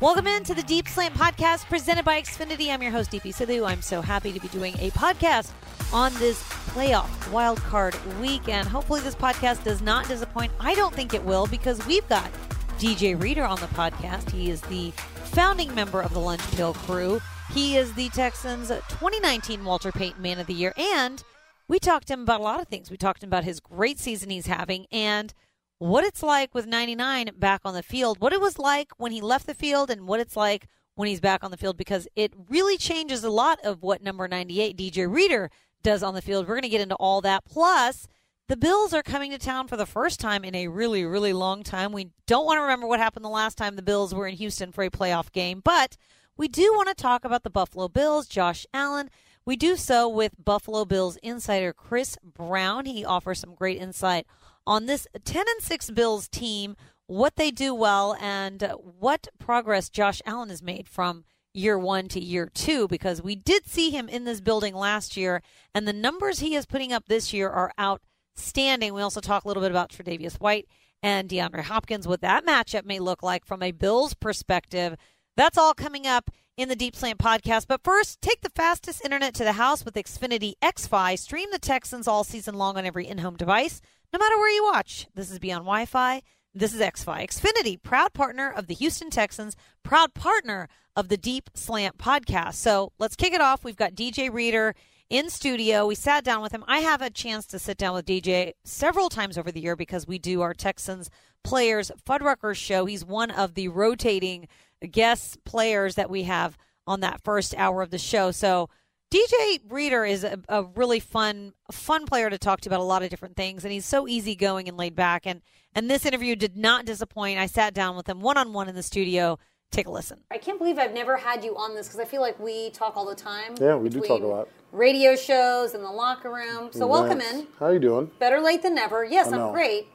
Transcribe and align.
Welcome 0.00 0.28
into 0.28 0.54
the 0.54 0.62
Deep 0.62 0.88
Slant 0.88 1.12
Podcast 1.12 1.66
presented 1.66 2.06
by 2.06 2.22
Xfinity. 2.22 2.70
I'm 2.70 2.80
your 2.80 2.90
host, 2.90 3.10
Deepi 3.10 3.34
Sidhu. 3.34 3.68
I'm 3.68 3.82
so 3.82 4.00
happy 4.00 4.32
to 4.32 4.40
be 4.40 4.48
doing 4.48 4.74
a 4.78 4.90
podcast 4.92 5.50
on 5.92 6.14
this 6.14 6.42
playoff 6.70 7.10
wildcard 7.30 8.18
weekend. 8.18 8.66
Hopefully, 8.66 9.02
this 9.02 9.14
podcast 9.14 9.62
does 9.62 9.82
not 9.82 10.08
disappoint. 10.08 10.52
I 10.58 10.74
don't 10.74 10.94
think 10.94 11.12
it 11.12 11.22
will 11.22 11.46
because 11.48 11.86
we've 11.86 12.08
got 12.08 12.32
DJ 12.78 13.20
Reader 13.22 13.44
on 13.44 13.60
the 13.60 13.66
podcast. 13.66 14.30
He 14.30 14.48
is 14.48 14.62
the 14.62 14.90
founding 15.32 15.74
member 15.74 16.00
of 16.00 16.14
the 16.14 16.20
Lunch 16.20 16.40
Pail 16.52 16.72
Crew. 16.72 17.20
He 17.52 17.76
is 17.76 17.92
the 17.92 18.08
Texans' 18.08 18.68
2019 18.68 19.62
Walter 19.62 19.92
Payton 19.92 20.22
Man 20.22 20.38
of 20.38 20.46
the 20.46 20.54
Year. 20.54 20.72
And 20.78 21.22
we 21.68 21.78
talked 21.78 22.06
to 22.06 22.14
him 22.14 22.22
about 22.22 22.40
a 22.40 22.44
lot 22.44 22.60
of 22.60 22.68
things. 22.68 22.90
We 22.90 22.96
talked 22.96 23.20
to 23.20 23.26
him 23.26 23.30
about 23.30 23.44
his 23.44 23.60
great 23.60 23.98
season 23.98 24.30
he's 24.30 24.46
having 24.46 24.86
and 24.90 25.34
what 25.80 26.04
it's 26.04 26.22
like 26.22 26.54
with 26.54 26.66
99 26.66 27.30
back 27.38 27.62
on 27.64 27.72
the 27.72 27.82
field, 27.82 28.20
what 28.20 28.34
it 28.34 28.40
was 28.40 28.58
like 28.58 28.92
when 28.98 29.12
he 29.12 29.22
left 29.22 29.46
the 29.46 29.54
field, 29.54 29.90
and 29.90 30.06
what 30.06 30.20
it's 30.20 30.36
like 30.36 30.68
when 30.94 31.08
he's 31.08 31.20
back 31.20 31.42
on 31.42 31.50
the 31.50 31.56
field 31.56 31.78
because 31.78 32.06
it 32.14 32.34
really 32.50 32.76
changes 32.76 33.24
a 33.24 33.30
lot 33.30 33.58
of 33.64 33.82
what 33.82 34.02
number 34.02 34.28
98 34.28 34.76
DJ 34.76 35.10
Reader 35.10 35.50
does 35.82 36.02
on 36.02 36.12
the 36.12 36.20
field. 36.20 36.46
We're 36.46 36.54
going 36.54 36.62
to 36.62 36.68
get 36.68 36.82
into 36.82 36.96
all 36.96 37.22
that. 37.22 37.46
Plus, 37.46 38.06
the 38.48 38.58
Bills 38.58 38.92
are 38.92 39.02
coming 39.02 39.30
to 39.30 39.38
town 39.38 39.68
for 39.68 39.78
the 39.78 39.86
first 39.86 40.20
time 40.20 40.44
in 40.44 40.54
a 40.54 40.68
really, 40.68 41.02
really 41.06 41.32
long 41.32 41.62
time. 41.62 41.92
We 41.92 42.10
don't 42.26 42.44
want 42.44 42.58
to 42.58 42.62
remember 42.62 42.86
what 42.86 43.00
happened 43.00 43.24
the 43.24 43.30
last 43.30 43.56
time 43.56 43.76
the 43.76 43.82
Bills 43.82 44.14
were 44.14 44.26
in 44.26 44.36
Houston 44.36 44.72
for 44.72 44.84
a 44.84 44.90
playoff 44.90 45.32
game, 45.32 45.62
but 45.64 45.96
we 46.36 46.46
do 46.46 46.74
want 46.74 46.88
to 46.88 46.94
talk 46.94 47.24
about 47.24 47.42
the 47.42 47.48
Buffalo 47.48 47.88
Bills, 47.88 48.28
Josh 48.28 48.66
Allen. 48.74 49.08
We 49.46 49.56
do 49.56 49.76
so 49.76 50.06
with 50.06 50.34
Buffalo 50.44 50.84
Bills 50.84 51.16
insider 51.22 51.72
Chris 51.72 52.18
Brown. 52.22 52.84
He 52.84 53.02
offers 53.02 53.40
some 53.40 53.54
great 53.54 53.78
insight 53.78 54.26
on 54.70 54.86
this 54.86 55.08
10 55.24 55.44
and 55.48 55.60
6 55.60 55.90
Bills 55.90 56.28
team, 56.28 56.76
what 57.08 57.34
they 57.34 57.50
do 57.50 57.74
well, 57.74 58.16
and 58.20 58.72
what 58.80 59.26
progress 59.40 59.88
Josh 59.90 60.22
Allen 60.24 60.48
has 60.48 60.62
made 60.62 60.88
from 60.88 61.24
year 61.52 61.76
one 61.76 62.06
to 62.06 62.20
year 62.20 62.48
two, 62.54 62.86
because 62.86 63.20
we 63.20 63.34
did 63.34 63.66
see 63.66 63.90
him 63.90 64.08
in 64.08 64.24
this 64.24 64.40
building 64.40 64.76
last 64.76 65.16
year, 65.16 65.42
and 65.74 65.88
the 65.88 65.92
numbers 65.92 66.38
he 66.38 66.54
is 66.54 66.66
putting 66.66 66.92
up 66.92 67.06
this 67.08 67.32
year 67.32 67.50
are 67.50 67.72
outstanding. 67.80 68.94
We 68.94 69.02
also 69.02 69.20
talk 69.20 69.44
a 69.44 69.48
little 69.48 69.60
bit 69.60 69.72
about 69.72 69.90
Tre'Davious 69.90 70.36
White 70.36 70.68
and 71.02 71.28
DeAndre 71.28 71.62
Hopkins, 71.62 72.06
what 72.06 72.20
that 72.20 72.46
matchup 72.46 72.84
may 72.84 73.00
look 73.00 73.24
like 73.24 73.44
from 73.44 73.64
a 73.64 73.72
Bills 73.72 74.14
perspective. 74.14 74.94
That's 75.36 75.58
all 75.58 75.74
coming 75.74 76.06
up 76.06 76.30
in 76.56 76.68
the 76.68 76.76
Deep 76.76 76.94
Slant 76.94 77.18
podcast. 77.18 77.66
But 77.66 77.82
first, 77.82 78.20
take 78.20 78.42
the 78.42 78.50
fastest 78.50 79.04
internet 79.04 79.34
to 79.34 79.42
the 79.42 79.52
house 79.52 79.84
with 79.84 79.94
Xfinity 79.94 80.52
XFi. 80.62 81.18
Stream 81.18 81.48
the 81.50 81.58
Texans 81.58 82.06
all 82.06 82.22
season 82.22 82.54
long 82.54 82.76
on 82.76 82.86
every 82.86 83.08
in 83.08 83.18
home 83.18 83.36
device 83.36 83.80
no 84.12 84.18
matter 84.18 84.38
where 84.38 84.54
you 84.54 84.64
watch. 84.64 85.06
This 85.14 85.30
is 85.30 85.38
Beyond 85.38 85.64
Wi 85.64 85.86
Fi. 85.86 86.22
This 86.52 86.74
is 86.74 86.80
XFi. 86.80 87.28
Xfinity, 87.28 87.80
proud 87.80 88.12
partner 88.12 88.50
of 88.50 88.66
the 88.66 88.74
Houston 88.74 89.08
Texans, 89.08 89.54
proud 89.84 90.14
partner 90.14 90.68
of 90.96 91.08
the 91.08 91.16
Deep 91.16 91.48
Slant 91.54 91.96
podcast. 91.96 92.54
So 92.54 92.92
let's 92.98 93.14
kick 93.14 93.32
it 93.32 93.40
off. 93.40 93.62
We've 93.62 93.76
got 93.76 93.94
DJ 93.94 94.32
Reader 94.32 94.74
in 95.08 95.30
studio. 95.30 95.86
We 95.86 95.94
sat 95.94 96.24
down 96.24 96.42
with 96.42 96.52
him. 96.52 96.64
I 96.66 96.80
have 96.80 97.02
a 97.02 97.10
chance 97.10 97.46
to 97.46 97.58
sit 97.60 97.78
down 97.78 97.94
with 97.94 98.06
DJ 98.06 98.52
several 98.64 99.08
times 99.08 99.38
over 99.38 99.52
the 99.52 99.60
year 99.60 99.76
because 99.76 100.08
we 100.08 100.18
do 100.18 100.40
our 100.40 100.54
Texans 100.54 101.08
players 101.44 101.92
Fuddruckers 102.04 102.56
show. 102.56 102.86
He's 102.86 103.04
one 103.04 103.30
of 103.30 103.54
the 103.54 103.68
rotating 103.68 104.48
guest 104.90 105.44
players 105.44 105.94
that 105.94 106.10
we 106.10 106.24
have 106.24 106.58
on 106.86 107.00
that 107.00 107.22
first 107.22 107.54
hour 107.56 107.80
of 107.80 107.90
the 107.90 107.98
show. 107.98 108.32
So 108.32 108.68
DJ 109.10 109.58
Reader 109.68 110.04
is 110.04 110.22
a, 110.22 110.38
a, 110.48 110.62
really 110.62 111.00
fun, 111.00 111.52
fun 111.72 112.06
player 112.06 112.30
to 112.30 112.38
talk 112.38 112.60
to 112.60 112.68
about 112.68 112.78
a 112.78 112.84
lot 112.84 113.02
of 113.02 113.10
different 113.10 113.36
things, 113.36 113.64
and 113.64 113.72
he's 113.72 113.84
so 113.84 114.06
easygoing 114.06 114.68
and 114.68 114.76
laid 114.76 114.94
back. 114.94 115.26
and 115.26 115.42
And 115.74 115.90
this 115.90 116.06
interview 116.06 116.36
did 116.36 116.56
not 116.56 116.84
disappoint. 116.84 117.38
I 117.38 117.46
sat 117.46 117.74
down 117.74 117.96
with 117.96 118.08
him 118.08 118.20
one 118.20 118.36
on 118.36 118.52
one 118.52 118.68
in 118.68 118.76
the 118.76 118.84
studio. 118.84 119.38
Take 119.72 119.88
a 119.88 119.90
listen. 119.90 120.20
I 120.30 120.38
can't 120.38 120.58
believe 120.58 120.78
I've 120.78 120.94
never 120.94 121.16
had 121.16 121.44
you 121.44 121.56
on 121.56 121.74
this 121.74 121.88
because 121.88 122.00
I 122.00 122.04
feel 122.04 122.20
like 122.20 122.38
we 122.38 122.70
talk 122.70 122.96
all 122.96 123.06
the 123.06 123.14
time. 123.14 123.54
Yeah, 123.60 123.76
we 123.76 123.88
do 123.88 124.00
talk 124.00 124.22
a 124.22 124.26
lot. 124.26 124.48
Radio 124.72 125.16
shows 125.16 125.74
and 125.74 125.84
the 125.84 125.90
locker 125.90 126.30
room. 126.30 126.70
So 126.72 126.86
welcome 126.86 127.20
in. 127.20 127.48
How 127.58 127.66
are 127.66 127.72
you 127.72 127.78
doing? 127.80 128.10
Better 128.20 128.40
late 128.40 128.62
than 128.62 128.76
never. 128.76 129.04
Yes, 129.04 129.32
I'm 129.32 129.52
great. 129.52 129.88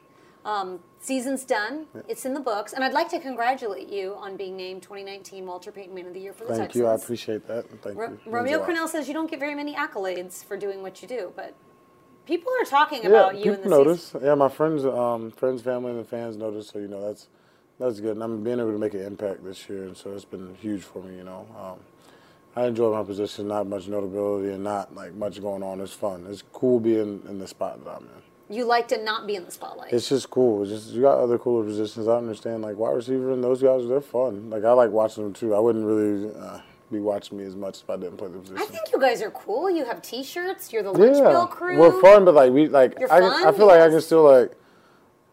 Um, 0.46 0.78
season's 1.00 1.44
done. 1.44 1.86
Yeah. 1.94 2.02
It's 2.08 2.24
in 2.24 2.32
the 2.32 2.40
books, 2.40 2.72
and 2.72 2.84
I'd 2.84 2.92
like 2.92 3.08
to 3.10 3.18
congratulate 3.18 3.88
you 3.88 4.14
on 4.14 4.36
being 4.36 4.56
named 4.56 4.82
2019 4.82 5.44
Walter 5.44 5.72
Payton 5.72 5.92
Man 5.92 6.06
of 6.06 6.14
the 6.14 6.20
Year 6.20 6.32
for 6.32 6.44
the 6.44 6.50
Thank 6.50 6.62
Texans. 6.62 6.80
you. 6.80 6.86
I 6.86 6.94
appreciate 6.94 7.48
that. 7.48 7.68
Thank 7.82 7.98
Ro- 7.98 8.16
you. 8.24 8.30
Romeo 8.30 8.64
Crennel 8.64 8.88
says 8.88 9.08
you 9.08 9.14
don't 9.14 9.28
get 9.28 9.40
very 9.40 9.56
many 9.56 9.74
accolades 9.74 10.44
for 10.44 10.56
doing 10.56 10.82
what 10.82 11.02
you 11.02 11.08
do, 11.08 11.32
but 11.34 11.54
people 12.26 12.52
are 12.60 12.64
talking 12.64 13.02
yeah, 13.02 13.08
about 13.08 13.38
you 13.38 13.54
in 13.54 13.62
the 13.62 13.68
notice. 13.68 14.04
Season. 14.06 14.20
Yeah, 14.24 14.36
my 14.36 14.48
friends, 14.48 14.86
um, 14.86 15.32
friends, 15.32 15.62
family, 15.62 15.90
and 15.90 16.00
the 16.00 16.04
fans 16.04 16.36
notice. 16.36 16.68
So 16.68 16.78
you 16.78 16.86
know 16.88 17.04
that's 17.04 17.26
that's 17.80 17.98
good. 17.98 18.12
And 18.12 18.22
I'm 18.22 18.44
being 18.44 18.60
able 18.60 18.72
to 18.72 18.78
make 18.78 18.94
an 18.94 19.02
impact 19.02 19.44
this 19.44 19.68
year, 19.68 19.82
and 19.84 19.96
so 19.96 20.12
it's 20.12 20.24
been 20.24 20.54
huge 20.54 20.82
for 20.82 21.02
me. 21.02 21.16
You 21.16 21.24
know. 21.24 21.46
Um, 21.60 21.80
I 22.54 22.66
enjoy 22.68 22.92
my 22.92 23.02
position. 23.02 23.48
Not 23.48 23.66
much 23.66 23.88
notability 23.88 24.52
and 24.52 24.64
not 24.64 24.94
like 24.94 25.12
much 25.14 25.42
going 25.42 25.62
on. 25.62 25.80
It's 25.80 25.92
fun. 25.92 26.24
It's 26.30 26.42
cool 26.52 26.80
being 26.80 27.22
in 27.28 27.38
the 27.38 27.48
spot 27.48 27.84
that 27.84 27.90
I'm 27.90 28.04
in 28.04 28.22
you 28.48 28.64
like 28.64 28.88
to 28.88 29.02
not 29.02 29.26
be 29.26 29.34
in 29.34 29.44
the 29.44 29.50
spotlight. 29.50 29.92
It's 29.92 30.08
just 30.08 30.30
cool. 30.30 30.62
It's 30.62 30.70
just 30.70 30.94
you 30.94 31.02
got 31.02 31.18
other 31.18 31.38
cooler 31.38 31.64
positions. 31.64 32.06
I 32.08 32.16
understand 32.16 32.62
like 32.62 32.76
wide 32.76 32.94
receiver 32.94 33.32
and 33.32 33.42
those 33.42 33.62
guys. 33.62 33.86
They're 33.88 34.00
fun. 34.00 34.50
Like 34.50 34.64
I 34.64 34.72
like 34.72 34.90
watching 34.90 35.24
them 35.24 35.32
too. 35.32 35.54
I 35.54 35.58
wouldn't 35.58 35.84
really 35.84 36.32
uh, 36.34 36.60
be 36.92 37.00
watching 37.00 37.38
me 37.38 37.44
as 37.44 37.56
much 37.56 37.82
if 37.82 37.90
I 37.90 37.96
didn't 37.96 38.18
play 38.18 38.28
the 38.28 38.38
position. 38.38 38.58
I 38.58 38.66
think 38.66 38.92
you 38.92 39.00
guys 39.00 39.20
are 39.22 39.30
cool. 39.30 39.68
You 39.68 39.84
have 39.84 40.00
T-shirts. 40.02 40.72
You're 40.72 40.84
the 40.84 40.92
lunch 40.92 41.16
yeah. 41.16 41.30
pail 41.30 41.46
crew. 41.46 41.78
We're 41.78 42.00
fun, 42.00 42.24
but 42.24 42.34
like 42.34 42.52
we 42.52 42.68
like 42.68 42.98
You're 42.98 43.12
I, 43.12 43.18
I 43.18 43.52
feel 43.52 43.66
yes. 43.66 43.68
like 43.68 43.80
I 43.80 43.88
can 43.88 44.00
still 44.00 44.22
like 44.22 44.52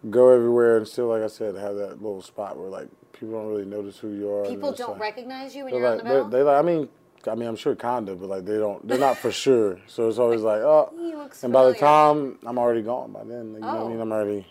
go 0.09 0.29
everywhere 0.29 0.77
and 0.77 0.87
still 0.87 1.07
like 1.07 1.21
I 1.21 1.27
said 1.27 1.55
have 1.55 1.75
that 1.75 2.01
little 2.01 2.21
spot 2.21 2.57
where 2.57 2.69
like 2.69 2.87
people 3.13 3.35
don't 3.35 3.47
really 3.47 3.65
notice 3.65 3.99
who 3.99 4.09
you 4.09 4.31
are. 4.31 4.45
People 4.45 4.71
don't 4.71 4.93
like, 4.93 5.01
recognize 5.01 5.55
you 5.55 5.65
when 5.65 5.75
you're 5.75 5.89
like, 5.89 6.03
on 6.03 6.07
the 6.07 6.23
They, 6.23 6.37
they 6.37 6.43
like 6.43 6.57
I 6.57 6.61
mean 6.65 6.89
I 7.27 7.35
mean, 7.35 7.47
I'm 7.47 7.55
sure 7.55 7.75
kinda, 7.75 8.15
but 8.15 8.29
like 8.29 8.45
they 8.45 8.57
don't, 8.57 8.85
they're 8.87 8.97
not 8.97 9.17
for 9.17 9.31
sure. 9.31 9.79
So 9.87 10.09
it's 10.09 10.19
always 10.19 10.41
like, 10.41 10.61
oh. 10.61 10.93
and 11.43 11.53
by 11.53 11.65
the 11.65 11.73
time 11.73 12.37
I'm 12.45 12.57
already 12.57 12.81
gone 12.81 13.11
by 13.11 13.23
then, 13.23 13.53
you 13.53 13.59
know 13.59 13.75
what 13.75 13.85
I 13.85 13.89
mean? 13.89 13.99
I'm 13.99 14.11
already 14.11 14.45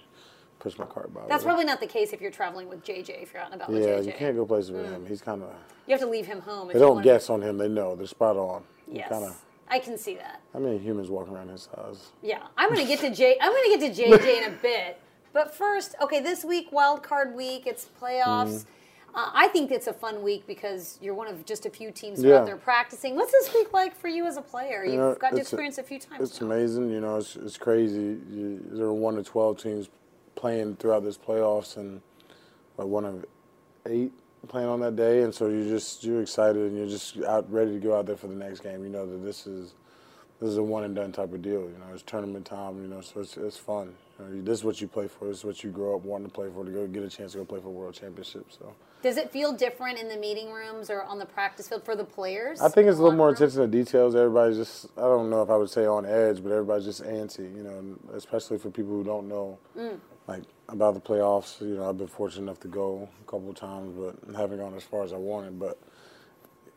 pushed 0.59 0.79
my 0.79 0.87
cart 0.87 1.13
by. 1.13 1.23
That's 1.29 1.45
probably 1.45 1.65
not 1.65 1.81
the 1.81 1.87
case 1.87 2.13
if 2.13 2.21
you're 2.21 2.31
traveling 2.31 2.69
with 2.69 2.85
JJ. 2.85 3.23
If 3.23 3.33
you're 3.33 3.43
out 3.43 3.53
and 3.53 3.61
about 3.61 3.71
with 3.71 3.83
yeah, 3.83 3.99
JJ. 3.99 4.07
you 4.07 4.13
can't 4.13 4.37
go 4.37 4.47
places 4.47 4.71
with 4.71 4.87
mm. 4.87 4.93
him. 4.93 5.07
He's 5.07 5.21
kind 5.21 5.43
of. 5.43 5.51
You 5.87 5.93
have 5.93 6.01
to 6.01 6.07
leave 6.07 6.27
him 6.27 6.41
home. 6.41 6.69
They 6.73 6.79
don't 6.79 7.03
guess 7.03 7.29
on 7.29 7.43
him. 7.43 7.59
They 7.59 7.69
know. 7.69 7.97
They're 7.97 8.07
spot 8.07 8.37
on. 8.37 8.63
Yes. 8.91 9.09
Kinda, 9.09 9.35
I 9.69 9.79
can 9.79 9.99
see 9.99 10.15
that. 10.17 10.41
I 10.55 10.59
mean, 10.59 10.81
humans 10.81 11.09
walking 11.09 11.35
around 11.35 11.49
his 11.49 11.69
house. 11.75 12.13
Yeah, 12.23 12.43
I'm 12.57 12.69
gonna 12.69 12.87
get 12.87 13.01
to 13.01 13.11
J. 13.15 13.37
I'm 13.41 13.53
gonna 13.53 13.79
get 13.79 13.95
to 13.95 14.03
JJ 14.03 14.47
in 14.47 14.53
a 14.53 14.57
bit. 14.57 15.01
But 15.33 15.55
first, 15.55 15.95
okay, 16.01 16.21
this 16.21 16.45
week, 16.45 16.71
wild 16.73 17.03
card 17.03 17.35
week, 17.35 17.67
it's 17.67 17.89
playoffs. 18.01 18.25
Mm. 18.51 18.65
Uh, 19.15 19.31
I 19.35 19.49
think 19.49 19.71
it's 19.71 19.87
a 19.87 19.93
fun 19.93 20.23
week 20.23 20.47
because 20.47 20.99
you're 21.03 21.15
one 21.15 21.29
of 21.29 21.45
just 21.45 21.67
a 21.67 21.71
few 21.71 21.91
teams 21.91 22.23
yeah. 22.23 22.37
out 22.37 22.47
there 22.47 22.57
practicing. 22.57 23.15
What's 23.15 23.33
this 23.33 23.53
week 23.53 23.73
like 23.73 23.95
for 23.95 24.09
you 24.09 24.27
as 24.27 24.39
a 24.39 24.43
player? 24.43 24.85
You've 24.85 24.95
you 24.95 25.01
know, 25.01 25.15
got 25.15 25.33
to 25.33 25.39
experience 25.39 25.77
a, 25.77 25.83
a, 25.83 25.85
few 25.85 25.99
times. 25.99 26.31
It's 26.31 26.41
now. 26.41 26.47
amazing. 26.47 26.91
You 26.91 27.01
know, 27.01 27.17
it's, 27.17 27.37
it's 27.37 27.59
crazy. 27.59 28.19
You, 28.31 28.61
there 28.71 28.87
are 28.87 28.95
one 28.95 29.17
to 29.17 29.23
twelve 29.23 29.59
teams 29.63 29.91
playing 30.35 30.77
throughout 30.77 31.05
this 31.05 31.19
playoffs, 31.19 31.77
and 31.77 32.01
like 32.79 32.87
one 32.87 33.05
of 33.05 33.27
eight 33.87 34.13
playing 34.49 34.69
on 34.69 34.81
that 34.81 34.97
day, 34.97 35.23
and 35.23 35.35
so 35.35 35.49
you're 35.49 35.69
just 35.69 36.03
you're 36.05 36.23
excited 36.23 36.63
and 36.63 36.77
you're 36.77 36.89
just 36.89 37.19
out 37.25 37.51
ready 37.53 37.73
to 37.73 37.79
go 37.81 37.97
out 37.97 38.07
there 38.07 38.17
for 38.17 38.29
the 38.29 38.35
next 38.35 38.61
game. 38.61 38.83
You 38.83 38.91
know 38.91 39.05
that 39.05 39.23
this 39.23 39.47
is 39.47 39.75
this 40.41 40.49
is 40.49 40.57
a 40.57 40.63
one 40.63 40.85
and 40.85 40.95
done 40.95 41.13
type 41.13 41.35
of 41.35 41.43
deal. 41.43 41.61
You 41.61 41.77
know, 41.79 41.93
it's 41.93 42.03
tournament 42.03 42.47
time. 42.47 42.81
You 42.81 42.89
know, 42.89 43.03
so 43.03 43.21
it's 43.21 43.37
it's 43.37 43.59
fun. 43.59 43.95
You 44.19 44.37
know, 44.37 44.43
this 44.43 44.61
is 44.61 44.65
what 44.65 44.81
you 44.81 44.89
play 44.89 45.07
for. 45.07 45.29
This 45.29 45.39
is 45.39 45.45
what 45.45 45.63
you 45.63 45.71
grow 45.71 45.97
up 45.97 46.03
wanting 46.03 46.29
to 46.29 46.33
play 46.33 46.49
for 46.55 46.65
to 46.65 46.71
go 46.71 46.87
get 46.87 47.03
a 47.03 47.11
chance 47.11 47.33
to 47.33 47.39
go 47.39 47.45
play 47.45 47.61
for 47.61 47.69
world 47.69 47.93
championship. 47.93 48.47
So. 48.51 48.75
Does 49.03 49.17
it 49.17 49.33
feel 49.33 49.53
different 49.53 49.99
in 49.99 50.09
the 50.09 50.17
meeting 50.17 50.53
rooms 50.53 50.89
or 50.89 51.03
on 51.03 51.19
the 51.19 51.27
practice 51.27 51.69
field 51.69 51.85
for 51.85 51.97
the 51.97 52.05
players? 52.05 52.61
I 52.61 52.69
think 52.69 52.87
it's 52.89 52.99
a 52.99 53.03
little 53.03 53.17
more 53.17 53.31
attention 53.31 53.61
to 53.61 53.67
details. 53.67 54.15
Everybody's 54.15 54.57
just, 54.57 54.87
I 54.97 55.03
don't 55.03 55.29
know 55.29 55.43
if 55.43 55.51
I 55.51 55.57
would 55.57 55.71
say 55.71 55.87
on 55.87 56.07
edge, 56.07 56.41
but 56.41 56.53
everybody's 56.53 56.85
just 56.85 57.03
antsy, 57.03 57.55
you 57.55 57.65
know, 57.65 57.99
especially 58.15 58.59
for 58.59 58.71
people 58.71 58.93
who 58.93 59.03
don't 59.03 59.29
know, 59.29 59.59
mm. 59.77 59.99
like, 60.29 60.45
about 60.69 60.95
the 60.95 61.01
playoffs. 61.01 61.61
You 61.61 61.75
know, 61.75 61.89
I've 61.89 61.99
been 61.99 62.07
fortunate 62.07 62.45
enough 62.45 62.61
to 62.61 62.69
go 62.69 63.09
a 63.21 63.31
couple 63.31 63.51
of 63.51 63.57
times, 63.57 63.93
but 63.97 64.37
haven't 64.37 64.59
gone 64.59 64.75
as 64.75 64.85
far 64.85 65.03
as 65.03 65.13
I 65.13 65.17
wanted. 65.17 65.59
But 65.59 65.81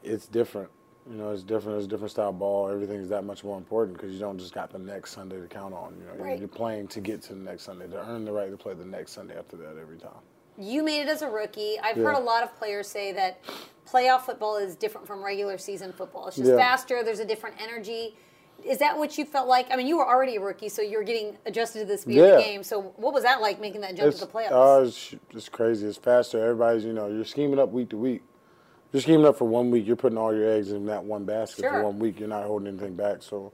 it's 0.03 0.25
different. 0.25 0.71
You 1.07 1.17
know, 1.17 1.29
it's 1.29 1.43
different. 1.43 1.77
It's 1.77 1.85
a 1.85 1.89
different 1.89 2.09
style 2.09 2.29
of 2.29 2.39
ball. 2.39 2.69
Everything's 2.69 3.09
that 3.09 3.23
much 3.23 3.43
more 3.43 3.59
important 3.59 3.97
because 3.97 4.11
you 4.11 4.19
don't 4.19 4.39
just 4.39 4.55
got 4.55 4.71
the 4.71 4.79
next 4.79 5.11
Sunday 5.11 5.39
to 5.39 5.47
count 5.47 5.75
on. 5.75 5.95
You 5.99 6.07
know, 6.07 6.25
right. 6.25 6.39
you're 6.39 6.47
playing 6.47 6.87
to 6.87 7.01
get 7.01 7.21
to 7.23 7.35
the 7.35 7.39
next 7.39 7.63
Sunday, 7.63 7.85
to 7.87 7.97
earn 7.97 8.25
the 8.25 8.31
right 8.31 8.49
to 8.49 8.57
play 8.57 8.73
the 8.73 8.83
next 8.83 9.11
Sunday 9.11 9.37
after 9.37 9.57
that 9.57 9.77
every 9.79 9.99
time 9.99 10.23
you 10.57 10.83
made 10.83 11.01
it 11.01 11.07
as 11.07 11.21
a 11.21 11.29
rookie. 11.29 11.77
I've 11.81 11.97
yeah. 11.97 12.03
heard 12.03 12.15
a 12.15 12.19
lot 12.19 12.43
of 12.43 12.55
players 12.57 12.87
say 12.87 13.11
that 13.13 13.41
playoff 13.87 14.21
football 14.21 14.57
is 14.57 14.75
different 14.75 15.07
from 15.07 15.23
regular 15.23 15.57
season 15.57 15.93
football. 15.93 16.27
It's 16.27 16.37
just 16.37 16.49
yeah. 16.49 16.57
faster. 16.57 17.03
There's 17.03 17.19
a 17.19 17.25
different 17.25 17.61
energy. 17.61 18.15
Is 18.63 18.79
that 18.79 18.97
what 18.97 19.17
you 19.17 19.25
felt 19.25 19.47
like? 19.47 19.67
I 19.71 19.75
mean, 19.75 19.85
you 19.85 19.97
were 19.97 20.07
already 20.07 20.37
a 20.37 20.41
rookie, 20.41 20.69
so 20.69 20.81
you're 20.81 21.03
getting 21.03 21.37
adjusted 21.45 21.79
to 21.79 21.85
the 21.85 21.97
speed 21.97 22.15
yeah. 22.15 22.23
of 22.23 22.37
the 22.37 22.43
game. 22.43 22.63
So, 22.63 22.93
what 22.95 23.13
was 23.13 23.23
that 23.23 23.41
like 23.41 23.59
making 23.59 23.81
that 23.81 23.95
jump 23.95 24.09
it's, 24.09 24.19
to 24.19 24.25
the 24.25 24.31
playoffs? 24.31 24.47
Oh, 24.51 24.81
uh, 24.81 24.85
it's, 24.85 25.15
it's 25.31 25.49
crazy. 25.49 25.85
It's 25.85 25.97
faster. 25.97 26.41
Everybody's, 26.41 26.83
you 26.83 26.93
know, 26.93 27.07
you're 27.07 27.25
scheming 27.25 27.59
up 27.59 27.69
week 27.69 27.89
to 27.89 27.97
week. 27.97 28.23
You're 28.91 29.01
scheming 29.01 29.25
up 29.25 29.37
for 29.37 29.47
one 29.47 29.71
week. 29.71 29.85
You're 29.85 29.97
putting 29.97 30.17
all 30.17 30.33
your 30.33 30.49
eggs 30.49 30.71
in 30.71 30.85
that 30.85 31.03
one 31.03 31.25
basket 31.25 31.63
sure. 31.63 31.71
for 31.71 31.83
one 31.83 31.99
week. 31.99 32.19
You're 32.19 32.29
not 32.29 32.45
holding 32.45 32.69
anything 32.69 32.95
back. 32.95 33.21
So, 33.21 33.51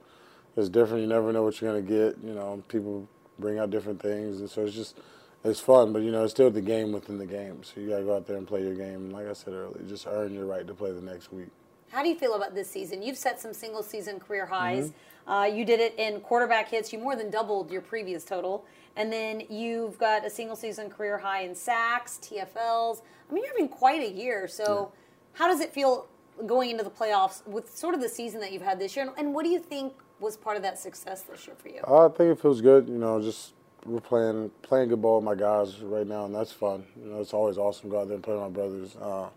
it's 0.56 0.68
different. 0.68 1.02
You 1.02 1.08
never 1.08 1.32
know 1.32 1.42
what 1.42 1.60
you're 1.60 1.72
going 1.72 1.84
to 1.84 1.88
get. 1.88 2.24
You 2.24 2.34
know, 2.34 2.62
people 2.68 3.08
bring 3.38 3.58
out 3.58 3.70
different 3.70 4.00
things, 4.00 4.40
and 4.40 4.48
so 4.48 4.64
it's 4.64 4.74
just 4.74 4.96
it's 5.44 5.60
fun, 5.60 5.92
but 5.92 6.02
you 6.02 6.10
know, 6.10 6.24
it's 6.24 6.32
still 6.32 6.50
the 6.50 6.60
game 6.60 6.92
within 6.92 7.18
the 7.18 7.26
game. 7.26 7.62
So 7.62 7.80
you 7.80 7.88
gotta 7.88 8.04
go 8.04 8.16
out 8.16 8.26
there 8.26 8.36
and 8.36 8.46
play 8.46 8.62
your 8.62 8.74
game. 8.74 8.94
And 8.94 9.12
like 9.12 9.26
I 9.26 9.32
said 9.32 9.54
earlier, 9.54 9.82
just 9.88 10.06
earn 10.06 10.32
your 10.32 10.46
right 10.46 10.66
to 10.66 10.74
play 10.74 10.92
the 10.92 11.00
next 11.00 11.32
week. 11.32 11.48
How 11.90 12.02
do 12.02 12.08
you 12.08 12.14
feel 12.14 12.34
about 12.34 12.54
this 12.54 12.70
season? 12.70 13.02
You've 13.02 13.18
set 13.18 13.38
some 13.38 13.52
single 13.52 13.82
season 13.82 14.18
career 14.18 14.46
highs. 14.46 14.88
Mm-hmm. 14.88 15.30
Uh, 15.30 15.44
you 15.44 15.64
did 15.64 15.78
it 15.78 15.94
in 15.98 16.20
quarterback 16.20 16.68
hits. 16.68 16.92
You 16.92 16.98
more 16.98 17.16
than 17.16 17.30
doubled 17.30 17.70
your 17.70 17.82
previous 17.82 18.24
total. 18.24 18.64
And 18.96 19.12
then 19.12 19.42
you've 19.50 19.98
got 19.98 20.24
a 20.24 20.30
single 20.30 20.56
season 20.56 20.88
career 20.88 21.18
high 21.18 21.42
in 21.42 21.54
sacks, 21.54 22.18
TFLs. 22.22 23.02
I 23.28 23.34
mean, 23.34 23.44
you're 23.44 23.52
having 23.52 23.68
quite 23.68 24.02
a 24.02 24.10
year. 24.10 24.48
So, 24.48 24.90
yeah. 24.92 25.38
how 25.38 25.48
does 25.48 25.60
it 25.60 25.72
feel 25.72 26.06
going 26.46 26.70
into 26.70 26.82
the 26.82 26.90
playoffs 26.90 27.46
with 27.46 27.74
sort 27.76 27.94
of 27.94 28.00
the 28.00 28.08
season 28.08 28.40
that 28.40 28.52
you've 28.52 28.62
had 28.62 28.78
this 28.78 28.96
year? 28.96 29.12
And 29.16 29.34
what 29.34 29.44
do 29.44 29.50
you 29.50 29.60
think 29.60 29.92
was 30.18 30.36
part 30.36 30.56
of 30.56 30.62
that 30.62 30.78
success 30.78 31.22
this 31.22 31.46
year 31.46 31.56
for 31.56 31.68
you? 31.68 31.82
I 31.86 32.08
think 32.08 32.32
it 32.32 32.40
feels 32.40 32.60
good. 32.60 32.88
You 32.88 32.98
know, 32.98 33.20
just 33.20 33.52
we're 33.84 34.00
playing 34.00 34.50
playing 34.62 34.88
good 34.88 35.02
ball 35.02 35.16
with 35.16 35.24
my 35.24 35.34
guys 35.34 35.80
right 35.80 36.06
now, 36.06 36.24
and 36.24 36.34
that's 36.34 36.52
fun. 36.52 36.84
You 36.96 37.10
know, 37.10 37.20
it's 37.20 37.34
always 37.34 37.58
awesome 37.58 37.90
to 37.90 37.94
go 37.94 38.00
out 38.00 38.08
there 38.08 38.14
and 38.14 38.24
play 38.24 38.34
with 38.34 38.42
my 38.42 38.48
brothers. 38.48 38.96
Uh, 38.96 39.28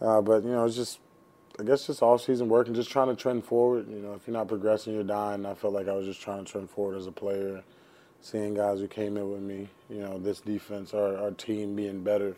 uh, 0.00 0.20
but 0.20 0.44
you 0.44 0.50
know, 0.50 0.64
it's 0.64 0.76
just 0.76 0.98
I 1.60 1.64
guess 1.64 1.86
just 1.86 2.02
off 2.02 2.22
season 2.22 2.48
work 2.48 2.66
and 2.66 2.74
just 2.74 2.90
trying 2.90 3.08
to 3.08 3.16
trend 3.16 3.44
forward. 3.44 3.88
You 3.88 4.00
know, 4.00 4.14
if 4.14 4.26
you're 4.26 4.36
not 4.36 4.48
progressing, 4.48 4.94
you're 4.94 5.04
dying. 5.04 5.44
I 5.44 5.54
felt 5.54 5.74
like 5.74 5.88
I 5.88 5.92
was 5.92 6.06
just 6.06 6.20
trying 6.20 6.44
to 6.44 6.50
trend 6.50 6.70
forward 6.70 6.96
as 6.96 7.06
a 7.06 7.12
player, 7.12 7.62
seeing 8.20 8.54
guys 8.54 8.80
who 8.80 8.88
came 8.88 9.16
in 9.16 9.30
with 9.30 9.42
me. 9.42 9.68
You 9.90 10.00
know, 10.00 10.18
this 10.18 10.40
defense, 10.40 10.94
our 10.94 11.16
our 11.16 11.30
team 11.32 11.76
being 11.76 12.02
better. 12.02 12.36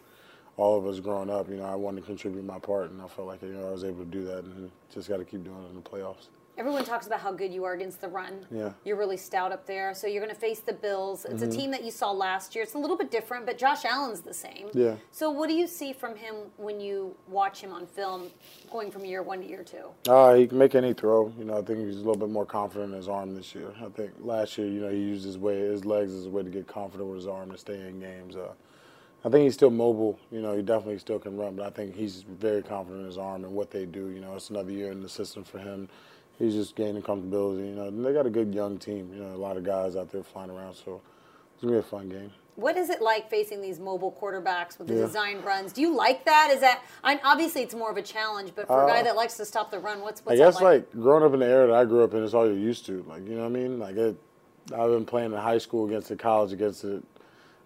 All 0.57 0.79
of 0.79 0.87
us 0.87 1.01
growing 1.01 1.31
up, 1.31 1.49
you 1.49 1.57
know, 1.57 1.65
I 1.65 1.75
wanted 1.75 2.03
to 2.03 2.07
contribute 2.07 2.45
my 2.45 2.61
part, 2.61 2.93
and 2.93 3.03
I 3.03 3.09
felt 3.09 3.27
like 3.27 3.43
you 3.43 3.49
know 3.49 3.69
I 3.69 3.73
was 3.73 3.83
able 3.83 4.05
to 4.05 4.11
do 4.11 4.25
that, 4.27 4.45
and 4.45 4.71
just 4.93 5.09
got 5.09 5.17
to 5.17 5.25
keep 5.25 5.43
doing 5.43 5.65
it 5.65 5.71
in 5.71 5.75
the 5.75 5.81
playoffs. 5.81 6.29
Everyone 6.57 6.85
talks 6.85 7.09
about 7.09 7.19
how 7.19 7.33
good 7.33 7.53
you 7.53 7.65
are 7.65 7.73
against 7.73 8.01
the 8.01 8.09
run. 8.09 8.47
Yeah. 8.51 8.73
You're 8.85 8.97
really 8.97 9.17
stout 9.17 9.51
up 9.51 9.67
there. 9.67 9.93
So 9.93 10.07
you're 10.07 10.23
going 10.23 10.35
to 10.35 10.41
face 10.41 10.61
the 10.61 10.73
Bills. 10.73 11.25
It's 11.25 11.43
mm-hmm. 11.43 11.51
a 11.51 11.53
team 11.53 11.71
that 11.73 11.83
you 11.83 11.91
saw 11.91 12.13
last 12.13 12.55
year. 12.55 12.63
It's 12.63 12.75
a 12.75 12.79
little 12.79 12.97
bit 12.97 13.11
different, 13.11 13.45
but 13.45 13.59
Josh 13.59 13.85
Allen's 13.85 14.21
the 14.21 14.35
same. 14.35 14.69
Yeah. 14.73 14.95
So 15.11 15.31
what 15.31 15.49
do 15.49 15.55
you 15.55 15.67
see 15.67 15.93
from 15.93 16.15
him 16.15 16.37
when 16.57 16.81
you 16.81 17.17
watch 17.29 17.61
him 17.61 17.73
on 17.73 17.87
film 17.87 18.31
going 18.71 18.93
from 18.93 19.05
year 19.05 19.23
one 19.23 19.41
to 19.41 19.49
year 19.49 19.65
two? 19.65 19.89
Uh, 20.09 20.35
he 20.35 20.47
can 20.47 20.59
make 20.59 20.77
any 20.77 20.93
throw. 20.93 21.33
You 21.37 21.45
know, 21.45 21.59
I 21.59 21.63
think 21.63 21.81
he's 21.81 21.97
a 21.97 21.99
little 21.99 22.17
bit 22.17 22.31
more 22.31 22.47
confident 22.47 22.93
in 22.93 22.97
his 22.97 23.09
arm 23.09 23.35
this 23.35 23.53
year. 23.53 23.73
I 23.85 23.89
think 23.89 24.13
last 24.21 24.57
year, 24.57 24.69
you 24.69 24.81
know, 24.81 24.91
he 24.91 24.99
used 24.99 25.25
his 25.25 25.39
way, 25.39 25.59
his 25.59 25.85
legs 25.85 26.13
as 26.13 26.27
a 26.27 26.31
way 26.31 26.45
to 26.45 26.51
get 26.51 26.69
confident 26.69 27.09
with 27.09 27.19
his 27.19 27.27
arm 27.27 27.51
to 27.51 27.59
stay 27.59 27.81
in 27.81 27.99
games. 27.99 28.37
Uh, 28.37 28.53
I 29.25 29.31
think 29.31 29.45
he's 29.45 29.55
still 29.55 29.71
mobile. 29.71 30.21
You 30.31 30.41
know, 30.41 30.55
he 30.55 30.63
definitely 30.63 30.99
still 30.99 31.19
can 31.19 31.37
run, 31.37 31.57
but 31.57 31.67
I 31.67 31.71
think 31.71 31.97
he's 31.97 32.23
very 32.23 32.63
confident 32.63 33.01
in 33.01 33.07
his 33.07 33.19
arm 33.19 33.45
and 33.45 33.55
what 33.55 33.71
they 33.71 33.87
do. 33.87 34.11
You 34.11 34.21
know, 34.21 34.35
it's 34.35 34.51
another 34.51 34.71
year 34.71 34.93
in 34.93 35.03
the 35.03 35.09
system 35.09 35.43
for 35.43 35.59
him 35.59 35.89
he's 36.39 36.55
just 36.55 36.77
gaining 36.77 37.03
comfortability. 37.03 37.69
You 37.69 37.75
know, 37.75 37.89
and 37.89 38.05
they 38.05 38.13
got 38.13 38.27
a 38.27 38.31
good 38.31 38.55
young 38.55 38.79
team. 38.79 39.11
You 39.13 39.23
know, 39.23 39.35
a 39.35 39.37
lot 39.37 39.57
of 39.57 39.65
guys 39.65 39.97
out 39.97 40.11
there 40.11 40.23
flying 40.23 40.51
around, 40.51 40.75
so 40.75 41.01
it's 41.55 41.63
gonna 41.63 41.75
be 41.75 41.79
a 41.79 41.83
fun 41.83 42.09
game. 42.09 42.31
What 42.57 42.77
is 42.77 42.89
it 42.89 43.03
like 43.03 43.29
facing 43.29 43.61
these 43.61 43.81
mobile 43.81 44.13
quarterbacks 44.13 44.79
with 44.79 44.87
the 44.87 44.95
yeah. 44.95 45.07
designed 45.07 45.45
runs? 45.45 45.73
Do 45.73 45.81
you 45.81 45.95
like 45.95 46.25
that? 46.25 46.51
Is 46.53 46.61
that 46.61 46.83
I'm, 47.03 47.19
obviously 47.25 47.63
it's 47.63 47.75
more 47.75 47.91
of 47.91 47.97
a 47.97 48.03
challenge, 48.03 48.53
but 48.55 48.69
for 48.69 48.83
uh, 48.83 48.87
a 48.87 48.89
guy 48.89 49.01
uh, 49.01 49.03
that 49.05 49.17
likes 49.17 49.37
to 49.39 49.45
stop 49.45 49.73
the 49.73 49.81
run, 49.81 50.01
what's 50.03 50.25
what's 50.25 50.41
I 50.41 50.45
guess 50.45 50.55
like? 50.57 50.63
like? 50.63 50.93
growing 50.93 51.25
up 51.25 51.35
in 51.35 51.41
the 51.41 51.47
era 51.47 51.67
that 51.67 51.77
I 51.77 51.85
grew 51.85 52.05
up 52.05 52.15
in, 52.15 52.23
it's 52.23 52.35
all 52.35 52.47
you're 52.47 52.55
used 52.55 52.87
to. 52.87 53.05
Like 53.09 53.27
you 53.27 53.35
know 53.35 53.41
what 53.41 53.47
I 53.47 53.61
mean? 53.61 53.79
Like 53.81 53.97
it, 53.97 54.17
I've 54.73 54.91
been 54.91 55.05
playing 55.05 55.33
in 55.33 55.39
high 55.39 55.59
school 55.59 55.87
against 55.87 56.11
it, 56.13 56.19
college 56.21 56.53
against 56.53 56.85
it, 56.85 57.03